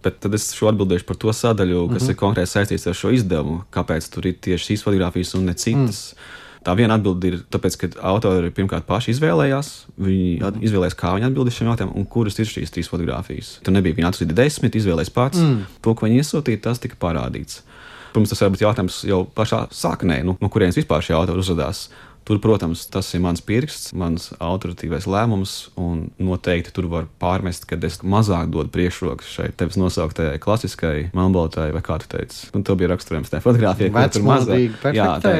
Bet 0.05 0.21
tad 0.23 0.35
es 0.37 0.51
šo 0.55 0.69
atbildēšu 0.71 1.07
par 1.09 1.17
to 1.19 1.33
sadaļu, 1.33 1.87
kas 1.89 2.01
mm 2.01 2.05
-hmm. 2.05 2.11
ir 2.11 2.21
konkrēti 2.23 2.51
saistīts 2.53 2.87
ar 2.87 2.95
šo 2.95 3.11
izdevumu. 3.11 3.63
Kāpēc 3.73 4.09
tur 4.13 4.27
ir 4.29 4.37
tieši 4.39 4.71
šīs 4.71 4.83
fotogrāfijas 4.85 5.35
un 5.35 5.49
ne 5.49 5.53
citas? 5.53 6.13
Mm. 6.13 6.46
Tā 6.65 6.73
viena 6.77 6.97
atbilde 6.97 7.29
ir 7.29 7.37
tāpēc, 7.53 7.77
ka 7.79 7.89
autori 8.09 8.51
pirmkārt 8.55 8.87
paši 8.87 9.13
izvēlējās. 9.13 9.71
Viņi 10.03 10.63
izvēlējās, 10.67 10.97
kā 10.99 11.13
viņi 11.15 11.29
atbildēs 11.29 11.59
šiem 11.59 11.69
jautājumiem, 11.71 11.95
un 11.99 12.07
kuras 12.11 12.39
ir 12.41 12.49
šīs 12.49 12.73
trīs 12.73 12.89
fotogrāfijas. 12.91 13.57
Tur 13.65 13.75
nebija 13.75 13.97
viņa 13.99 14.11
atsūtīta 14.11 14.37
desmit, 14.41 14.77
izvēlējās 14.79 15.13
pats. 15.15 15.41
Mm. 15.43 15.61
To, 15.85 15.93
ko 15.93 16.09
viņi 16.09 16.23
iesūtīja, 16.23 16.63
tas 16.67 16.81
tika 16.83 16.99
parādīts. 16.99 17.61
Protams, 18.11 18.31
tas 18.33 18.41
var 18.41 18.53
būt 18.53 18.63
jautājums 18.63 18.99
jau 19.05 19.21
pašā 19.37 19.65
sāknē, 19.75 20.21
nu, 20.25 20.33
no 20.41 20.49
kurienes 20.51 20.79
vispār 20.79 21.03
šie 21.05 21.13
autori 21.17 21.43
uzrādījās. 21.43 21.87
Tur, 22.27 22.41
protams, 22.43 22.81
tas 22.91 23.07
ir 23.15 23.21
mans 23.23 23.39
pirksts, 23.39 23.93
mans 23.95 24.33
autoritīvais 24.43 25.05
lēmums, 25.07 25.51
un 25.79 26.09
noteikti 26.19 26.73
tur 26.75 26.89
var 26.91 27.05
pārmest, 27.21 27.63
ka 27.69 27.77
es 27.87 28.01
mazāk 28.03 28.49
dodu 28.51 28.67
priekšroku 28.73 29.23
šai 29.23 29.45
tevis 29.55 29.79
nosauktajai 29.79 30.41
klasiskajai 30.43 31.05
melnbaltai, 31.15 31.69
vai 31.71 31.83
kā 31.85 31.95
tu 32.03 32.11
teici. 32.11 32.49
Un 32.51 32.67
to 32.67 32.75
bija 32.75 32.91
raksturojams 32.91 33.31
tajā 33.31 33.45
fotografijā, 33.45 33.93
ka 33.95 34.03
tur 34.11 34.27
mazāk. 34.27 34.91
Jā, 34.97 35.07
tā, 35.23 35.33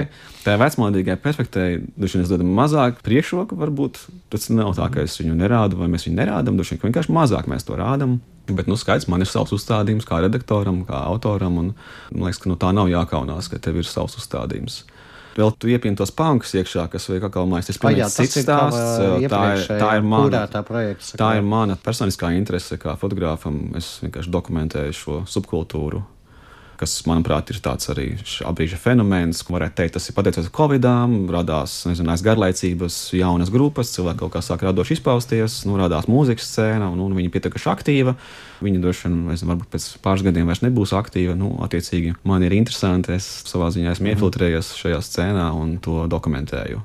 tā 0.47 0.56
vecmodīgai 0.63 1.19
droši 1.19 2.15
vien 2.15 2.23
es 2.23 2.32
dodu 2.32 2.47
mazāk 2.47 3.04
priekšroku, 3.04 3.60
varbūt 3.60 4.00
tas 4.32 4.47
nav 4.56 4.71
tā, 4.80 4.88
ka 4.93 5.04
es 5.04 5.19
viņu 5.19 5.36
nerādu, 5.43 5.84
vai 5.84 5.91
mēs 5.91 6.08
viņu 6.08 6.21
nerādām, 6.23 6.56
droši 6.56 6.78
vien 6.78 6.88
vienkārši 6.88 7.19
mazāk 7.19 7.52
mēs 7.52 7.67
to 7.67 7.76
rādām. 7.76 8.21
Bet, 8.47 8.69
nu, 8.71 8.80
skaidrs, 8.80 9.10
man 9.12 9.19
ir 9.19 9.28
savs 9.28 9.52
uzstādījums 9.52 10.08
kā 10.08 10.21
redaktoram, 10.23 10.86
kā 10.88 11.04
autoram, 11.10 11.60
un 11.60 11.73
man 12.13 12.30
liekas, 12.30 12.39
ka 12.39 12.47
nu, 12.47 12.56
tā 12.56 12.71
nav 12.71 12.88
jākaunās, 12.88 13.52
ka 13.52 13.60
tev 13.60 13.82
ir 13.82 13.89
savs 13.89 14.15
uzstādījums 14.21 14.86
vēl 15.38 15.54
tu 15.60 15.71
iepini 15.71 15.97
tos 16.00 16.12
pankus 16.15 16.56
iekšā, 16.58 16.88
kas 16.91 17.08
vajag 17.12 17.30
atkal 17.30 17.50
mājas. 17.50 17.71
Tas 17.71 17.80
ir 17.80 18.12
cits 18.17 18.41
stāsts. 18.43 19.00
Tā 19.30 19.43
ir, 19.54 19.65
tā 19.69 19.93
ir 20.00 20.06
mana, 20.06 20.43
projekta, 20.67 21.21
tā 21.21 21.32
ir 21.39 21.47
mana 21.47 21.78
personiskā 21.80 22.34
interese 22.38 22.80
kā 22.82 22.97
fotogrāfam. 23.00 23.67
Es 23.78 23.97
vienkārši 24.04 24.34
dokumentēju 24.34 24.97
šo 24.97 25.23
subkultūru 25.30 26.04
kas, 26.80 26.94
manuprāt, 27.10 27.52
ir 27.52 27.60
tāds 27.63 27.90
arī 27.94 28.08
šā 28.28 28.52
brīža 28.56 28.80
fenomens, 28.82 29.44
ko 29.46 29.56
varētu 29.56 29.78
teikt, 29.80 29.96
tas 29.98 30.10
ir 30.10 30.16
pateicoties 30.18 30.52
Covidām, 30.54 31.16
radās, 31.34 31.80
nezinu, 31.90 32.16
garlaicības, 32.26 32.98
jaunas 33.18 33.52
grupas, 33.54 33.94
cilvēki 33.96 34.22
kaut 34.24 34.36
kā 34.36 34.44
sāk 34.46 34.66
radoši 34.68 34.98
izpausties, 34.98 35.60
nu, 35.70 35.78
radās 35.82 36.10
mūzikas 36.12 36.50
scēna, 36.52 36.90
un, 36.94 37.04
un 37.06 37.16
viņi 37.18 37.32
pietiekuši 37.34 37.72
aktīva. 37.74 38.18
Viņi 38.63 38.82
droši 38.82 39.08
vien, 39.08 39.18
varbūt 39.52 39.72
pēc 39.76 39.88
pāris 40.04 40.26
gadiem 40.26 40.50
vairs 40.50 40.63
nebūs 40.66 40.96
aktīva. 40.98 41.38
Nu, 41.38 41.54
attiecīgi, 41.66 42.18
man 42.28 42.46
ir 42.46 42.58
interesanti, 42.58 43.18
es 43.18 43.30
savā 43.48 43.70
ziņā 43.74 43.94
esmu 43.94 44.13
iefiltrējies 44.13 44.76
šajā 44.82 45.02
scēnā 45.06 45.52
un 45.58 45.78
to 45.84 46.06
dokumentēju. 46.10 46.82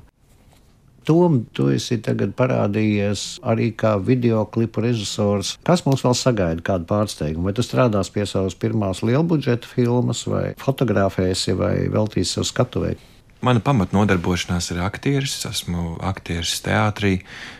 Tom, 1.03 1.41
tu 1.51 1.67
esi 1.73 1.99
tagad 2.03 2.31
parādījies 2.39 3.43
arī 3.43 3.71
kā 3.75 3.97
video 3.99 4.45
klipu 4.47 4.83
režisors. 4.85 5.57
Kas 5.67 5.83
mums 5.87 6.03
vēl 6.05 6.15
sagaida, 6.17 6.63
kādu 6.63 6.87
pārsteigumu? 6.89 7.49
Vai 7.49 7.55
tu 7.57 7.65
strādās 7.65 8.11
pie 8.13 8.23
savas 8.29 8.55
pirmās 8.55 9.03
lielbudžeta 9.03 9.67
filmas, 9.67 10.23
vai 10.31 10.53
fotografēsi, 10.61 11.57
vai 11.59 11.73
veltīsi 11.91 12.37
sev 12.37 12.47
skatuvēju? 12.47 13.09
Mana 13.43 13.59
pamatnodarbošanās 13.59 14.69
ir 14.71 14.79
aktieris, 14.85 15.33
esmu 15.49 15.97
aktieris 16.07 16.61
teātrī, 16.63 17.17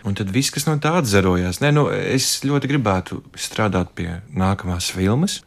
un 0.08 0.16
tad 0.16 0.30
viss, 0.32 0.54
kas 0.56 0.64
no 0.70 0.78
tā 0.80 0.94
atzarojās, 1.02 1.60
Nē, 1.60 1.74
nu, 1.76 1.90
es 1.92 2.38
ļoti 2.48 2.70
gribētu 2.72 3.20
strādāt 3.36 3.92
pie 3.98 4.22
nākamās 4.32 4.94
filmas. 4.96 5.42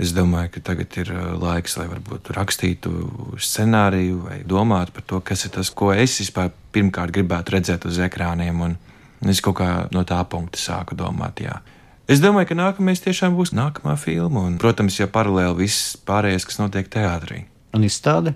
Es 0.00 0.10
domāju, 0.10 0.56
ka 0.56 0.60
tagad 0.72 0.96
ir 0.98 1.12
uh, 1.14 1.34
laiks, 1.38 1.76
lai 1.78 1.86
varbūt 1.86 2.32
rakstītu 2.34 2.90
scenāriju 3.38 4.24
vai 4.24 4.40
domātu 4.42 4.96
par 4.96 5.04
to, 5.06 5.20
kas 5.22 5.46
ir 5.46 5.52
tas, 5.54 5.70
ko 5.70 5.92
es 5.94 6.16
vispār 6.18 6.50
pirmkārt 6.74 7.14
gribētu 7.14 7.54
redzēt 7.54 7.86
uz 7.86 8.00
ekrāniem. 8.02 8.58
Un 8.66 9.30
es 9.30 9.42
kaut 9.44 9.60
kā 9.60 9.68
no 9.94 10.02
tā 10.08 10.18
punkta 10.26 10.58
sāku 10.58 10.98
domāt. 10.98 11.44
Jā. 11.44 11.60
Es 12.10 12.20
domāju, 12.20 12.50
ka 12.50 12.56
nākamais 12.58 13.00
tiešām 13.04 13.36
būs 13.38 13.54
nākamā 13.56 13.94
filma, 13.96 14.42
un, 14.48 14.58
protams, 14.60 14.98
jau 14.98 15.06
paralēli 15.08 15.62
viss 15.62 15.94
pārējais, 16.04 16.44
kas 16.50 16.58
notiek 16.60 16.90
teātrī. 16.90 17.44
Un 17.74 17.86
izstāde? 17.86 18.34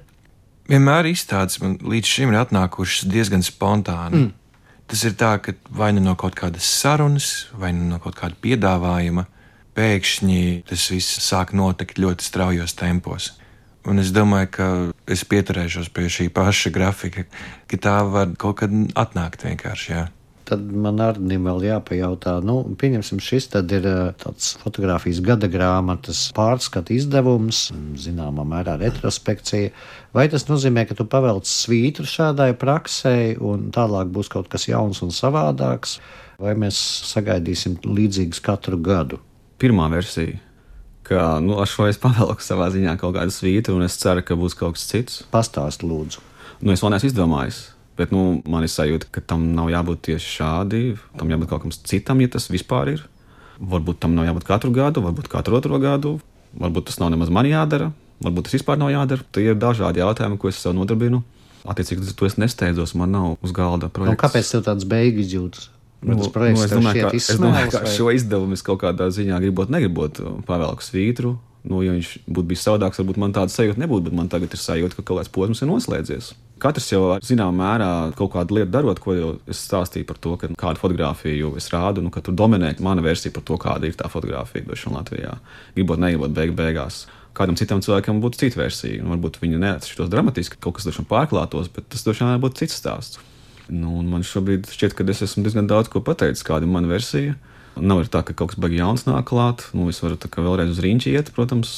Vienmēr 0.68 1.10
izstādes 1.10 1.58
man 1.62 1.74
līdz 1.82 2.12
šim 2.14 2.32
ir 2.32 2.38
atnākušas 2.44 3.08
diezgan 3.10 3.42
spontāni. 3.44 4.28
Mm. 4.28 4.62
Tas 4.88 5.02
ir 5.04 5.18
tā, 5.20 5.34
ka 5.42 5.52
vai 5.74 5.90
nu 5.96 6.00
no 6.04 6.14
kaut 6.16 6.38
kādas 6.38 6.68
sarunas, 6.78 7.48
vai 7.52 7.74
nu 7.76 7.90
no 7.90 7.98
kaut 8.00 8.16
kāda 8.16 8.38
piedāvājuma 8.40 9.26
pēkšņi 9.78 10.42
tas 10.68 10.90
viss 10.92 11.20
sāk 11.22 11.54
notikt 11.56 12.02
ļoti 12.02 12.26
straujos 12.26 12.74
tempos. 12.78 13.32
Un 13.88 14.02
es 14.02 14.10
domāju, 14.12 14.50
ka 14.52 14.68
es 15.08 15.22
pieturēšos 15.24 15.88
pie 15.94 16.10
šī 16.12 16.28
paša 16.34 16.72
grafika, 16.74 17.24
ka 17.70 17.80
tā 17.80 17.98
var 18.10 18.34
kaut 18.40 18.60
kad 18.60 18.74
atnākt 18.98 19.46
vienkārši. 19.46 19.92
Jā. 19.94 20.08
Tad 20.48 20.64
man 20.72 20.96
arī 21.04 21.36
vēl 21.44 21.64
jāpajautā, 21.66 22.38
nu, 22.44 22.62
pieņemsim, 22.80 23.20
šis 23.20 23.50
ir 23.60 23.86
eh, 23.88 23.98
tāds 24.16 24.54
fotografijas 24.62 25.20
gada 25.24 25.48
grāmatas 25.52 26.22
pārskata 26.36 26.94
izdevums, 26.96 27.66
zināmā 28.00 28.46
mērā 28.48 28.78
retrospekcija. 28.80 29.74
Vai 30.16 30.26
tas 30.32 30.48
nozīmē, 30.48 30.86
ka 30.88 30.96
tu 30.96 31.04
pavelc 31.04 31.48
svītru 31.48 32.08
šādai 32.08 32.54
praksē, 32.56 33.36
un 33.44 33.68
tālāk 33.76 34.08
būs 34.12 34.32
kaut 34.32 34.48
kas 34.48 34.68
jauns 34.70 35.04
un 35.04 35.12
savādāks, 35.12 35.98
vai 36.40 36.56
mēs 36.56 36.80
sagaidīsim 37.12 37.80
līdzīgus 37.84 38.40
katru 38.44 38.80
gadu? 38.80 39.20
Pirmā 39.60 39.88
versija. 39.92 40.38
Ka, 41.08 41.38
nu, 41.40 41.56
ar 41.56 41.68
šo 41.70 41.86
es 41.88 41.96
pavelku 42.00 42.44
savā 42.44 42.68
ziņā 42.74 42.98
kaut 43.00 43.16
kādu 43.16 43.32
svītu, 43.32 43.72
un 43.78 43.86
es 43.86 43.96
ceru, 43.96 44.20
ka 44.26 44.36
būs 44.36 44.56
kaut 44.58 44.76
kas 44.76 44.84
cits. 44.90 45.22
Pastāst, 45.32 45.84
lūdzu. 45.86 46.20
Nu, 46.60 46.74
es 46.74 46.82
vēl 46.84 46.92
neesmu 46.92 47.08
izdomājis. 47.08 47.60
Bet 47.98 48.12
nu, 48.14 48.42
man 48.46 48.62
ir 48.62 48.70
sajūta, 48.70 49.08
ka 49.10 49.22
tam 49.26 49.48
nav 49.56 49.72
jābūt 49.72 50.04
tieši 50.06 50.34
šādi. 50.36 50.82
Tam 51.18 51.30
jābūt 51.32 51.50
kaut 51.50 51.64
kam 51.64 51.72
citam, 51.74 52.20
ja 52.22 52.30
tas 52.30 52.46
vispār 52.52 52.92
ir. 52.92 53.06
Varbūt 53.58 53.98
tam 54.04 54.14
nav 54.14 54.28
jābūt 54.28 54.46
katru 54.46 54.70
gadu, 54.74 55.02
varbūt 55.02 55.30
katru 55.32 55.58
otro 55.58 55.80
gadu. 55.82 56.18
Varbūt 56.58 56.90
tas 56.90 57.00
nav 57.02 57.10
nemaz 57.14 57.32
man 57.34 57.48
jādara. 57.48 57.90
Varbūt 58.22 58.46
tas 58.46 58.54
vispār 58.58 58.78
nav 58.78 58.92
jādara. 58.94 59.26
Tie 59.34 59.48
ir 59.48 59.58
dažādi 59.58 60.04
jautājumi, 60.04 60.38
ko 60.38 60.52
es 60.52 60.60
sev 60.62 60.76
nodarbinu. 60.78 61.24
Attiecīgi, 61.68 62.06
to 62.14 62.28
es 62.28 62.38
nesteidzos. 62.38 62.94
Man 62.98 63.10
nav 63.16 63.34
uz 63.42 63.56
galda 63.56 63.90
projekts. 63.90 64.14
Nu, 64.14 64.22
kāpēc 64.22 64.52
tev 64.54 64.62
tāds 64.68 64.86
beigu 64.88 65.24
izjūtas? 65.24 65.66
Nu, 66.00 66.14
nu, 66.14 66.22
es 66.22 66.70
domāju, 66.70 67.08
ka, 67.08 67.16
es 67.16 67.28
domāju, 67.34 67.70
ka 67.74 67.82
vai? 67.82 67.92
šo 67.96 68.12
izdevumu 68.14 68.54
es 68.54 68.62
kaut 68.62 68.84
kādā 68.84 69.08
ziņā 69.10 69.40
gribot, 69.42 69.70
negribot 69.72 70.20
pavēlku 70.46 70.84
svītru. 70.86 71.34
Nu, 71.68 71.80
ja 71.82 71.92
viņš 71.96 72.10
būtu 72.30 72.48
bijis 72.52 72.62
savādāks, 72.64 73.00
varbūt 73.02 73.18
man 73.18 73.34
tāda 73.34 73.50
sajūta 73.50 73.82
nebūtu, 73.82 74.06
bet 74.06 74.14
man 74.16 74.30
tagad 74.30 74.54
ir 74.54 74.60
sajūta, 74.62 74.94
ka 74.94 75.02
kaut 75.02 75.18
kāds 75.18 75.32
posms 75.34 75.64
ir 75.64 75.68
noslēdzies. 75.68 76.30
Katrs 76.62 76.86
jau 76.90 77.02
zināmā 77.22 77.54
mērā 77.58 77.90
kaut 78.18 78.32
kādu 78.34 78.56
lietu 78.58 78.72
darot, 78.74 79.02
ko 79.02 79.14
jau 79.14 79.32
es 79.50 79.60
stāstīju 79.66 80.06
par 80.06 80.18
to, 80.22 80.36
ka 80.38 80.50
kādu 80.58 80.82
fotografiju 80.82 81.52
es 81.58 81.68
rādu, 81.74 82.02
nu, 82.02 82.14
ka 82.14 82.22
tur 82.24 82.34
dominē 82.38 82.72
mana 82.82 83.02
versija 83.04 83.34
par 83.34 83.44
to, 83.46 83.58
kāda 83.62 83.90
ir 83.90 83.98
tā 83.98 84.10
fotografija 84.10 84.66
došana 84.66 85.02
Latvijā. 85.02 85.36
Gribot, 85.76 86.02
negribot, 86.02 86.34
beig 86.34 86.54
beigās. 86.58 87.04
Kādam 87.38 87.58
citam 87.58 87.82
cilvēkam 87.84 88.22
būtu 88.22 88.40
cita 88.40 88.62
versija. 88.62 89.02
Nu, 89.02 89.12
varbūt 89.14 89.38
viņi 89.42 89.60
neatšķirtos 89.62 90.10
dramatiski, 90.14 90.58
kaut 90.62 90.78
kas 90.78 90.88
droši 90.88 91.04
vien 91.04 91.10
pārklātos, 91.10 91.70
bet 91.74 91.90
tas 91.92 92.06
droši 92.06 92.26
vien 92.26 92.42
būtu 92.42 92.64
cits 92.64 92.80
stāsts. 92.80 93.20
Nu, 93.68 94.00
man 94.06 94.24
šobrīd 94.24 94.70
šķiet, 94.72 94.96
ka 94.96 95.06
es 95.12 95.22
esmu 95.26 95.44
diezgan 95.44 95.68
daudz 95.68 95.90
ko 95.92 96.00
pateicis, 96.04 96.46
kāda 96.46 96.64
ir 96.66 96.72
mana 96.72 96.90
versija. 96.90 97.36
Nav 97.78 98.02
tā, 98.10 98.24
ka 98.26 98.34
kaut 98.34 98.52
kas 98.52 98.58
beigas 98.60 98.80
jauns 98.80 99.06
nāk 99.06 99.28
klāt. 99.28 99.68
Nu, 99.76 99.86
es 99.92 100.00
varu 100.02 100.18
vēlreiz 100.18 100.72
uz 100.72 100.82
rīņķi 100.82 101.14
iet, 101.14 101.32
protams. 101.36 101.76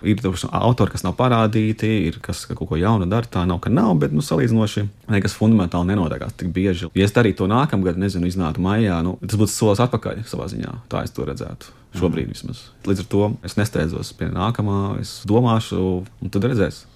Ir 0.00 0.16
autori, 0.24 0.94
kas 0.94 1.02
nav 1.04 1.12
parādīti, 1.18 1.88
ir 2.08 2.16
kas 2.24 2.46
ka 2.48 2.54
kaut 2.56 2.70
ko 2.70 2.78
jaunu 2.80 3.04
dara. 3.08 3.28
Tā 3.28 3.42
nav, 3.48 3.58
ka 3.60 3.72
nav, 3.72 3.92
bet 4.00 4.14
nu, 4.16 4.24
salīdzinoši 4.24 4.86
nekas 5.12 5.36
fundamentāli 5.36 5.92
nenotiekās 5.92 6.38
tik 6.40 6.54
bieži. 6.56 6.88
Ja 6.96 7.04
es 7.04 7.12
darītu 7.12 7.42
to 7.42 7.50
nākamgad, 7.52 8.00
nezinu, 8.00 8.30
iznāktu 8.30 8.64
maijā, 8.64 9.02
nu, 9.04 9.18
tas 9.20 9.36
būtu 9.40 9.52
solis 9.52 9.82
atpakaļ 9.84 10.24
savā 10.30 10.48
ziņā. 10.52 10.72
Tā 10.92 11.04
es 11.04 11.12
to 11.12 11.28
redzētu. 11.28 11.76
Šobrīd 12.00 12.30
vismaz. 12.30 12.68
Līdz 12.86 13.04
ar 13.04 13.10
to 13.12 13.28
es 13.44 13.58
nesteidzos 13.58 14.14
pie 14.16 14.30
nākamā, 14.32 15.00
es 15.02 15.18
domāšu, 15.28 15.82
un 16.22 16.32
tad 16.32 16.48
redzēsim. 16.48 16.89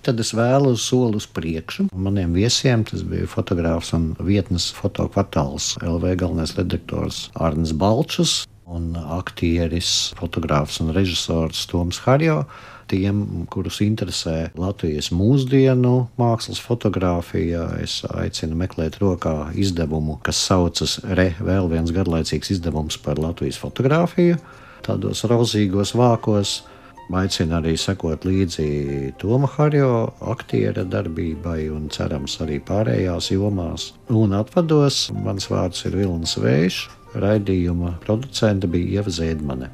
Tad 0.00 0.20
es 0.22 0.30
vēlu 0.32 0.72
soli 0.80 1.18
uz 1.20 1.26
priekšu. 1.28 1.90
Maniem 1.92 2.32
viesiem 2.32 2.86
tas 2.88 3.02
bija 3.04 3.26
fotogrāfs 3.28 3.92
un 3.92 4.14
vietnes 4.24 4.70
fotokvartāls 4.72 5.74
LV 5.84 6.14
galvenais 6.22 6.54
redaktors 6.56 7.26
Arnis 7.36 7.74
Balčs 7.76 8.46
un 8.70 8.94
aktieris, 8.96 10.14
fotogrāfs 10.16 10.80
un 10.80 10.94
režisors 10.96 11.66
Toms 11.68 12.00
Harjo. 12.06 12.44
Tiem, 12.90 13.20
kurus 13.52 13.82
interesē 13.84 14.48
Latvijas 14.58 15.12
mūsdienu 15.14 16.08
mākslas 16.18 16.58
fotografija, 16.64 17.68
es 17.84 18.00
aicinu 18.08 18.56
meklēt 18.58 18.98
rokā 19.02 19.52
izdevumu, 19.52 20.16
kas 20.24 20.40
saucas 20.48 20.96
Re, 21.04 21.34
vēl 21.38 21.68
viens 21.70 21.92
garlaicīgs 21.94 22.56
izdevums 22.56 22.96
par 23.04 23.20
Latvijas 23.20 23.60
fotografiju. 23.60 24.40
Tādos 24.86 25.22
rozīgos 25.28 25.92
vākos 25.92 26.62
Aicinu 27.10 27.56
arī 27.58 27.72
sekot 27.80 28.22
līdzi 28.24 29.12
Toma 29.18 29.48
Harjo 29.50 30.12
aktiera 30.30 30.84
darbībai 30.86 31.66
un 31.74 31.88
cerams 31.90 32.36
arī 32.44 32.60
pārējās 32.62 33.32
jomās. 33.34 33.90
Un 34.14 34.36
atvados, 34.38 35.08
mans 35.24 35.50
vārds 35.50 35.82
ir 35.90 35.98
Vilnis 35.98 36.36
Vējš, 36.38 36.80
raidījuma 37.18 37.96
producente 38.06 38.70
bija 38.70 39.00
Ieva 39.00 39.14
Ziedmane. 39.18 39.72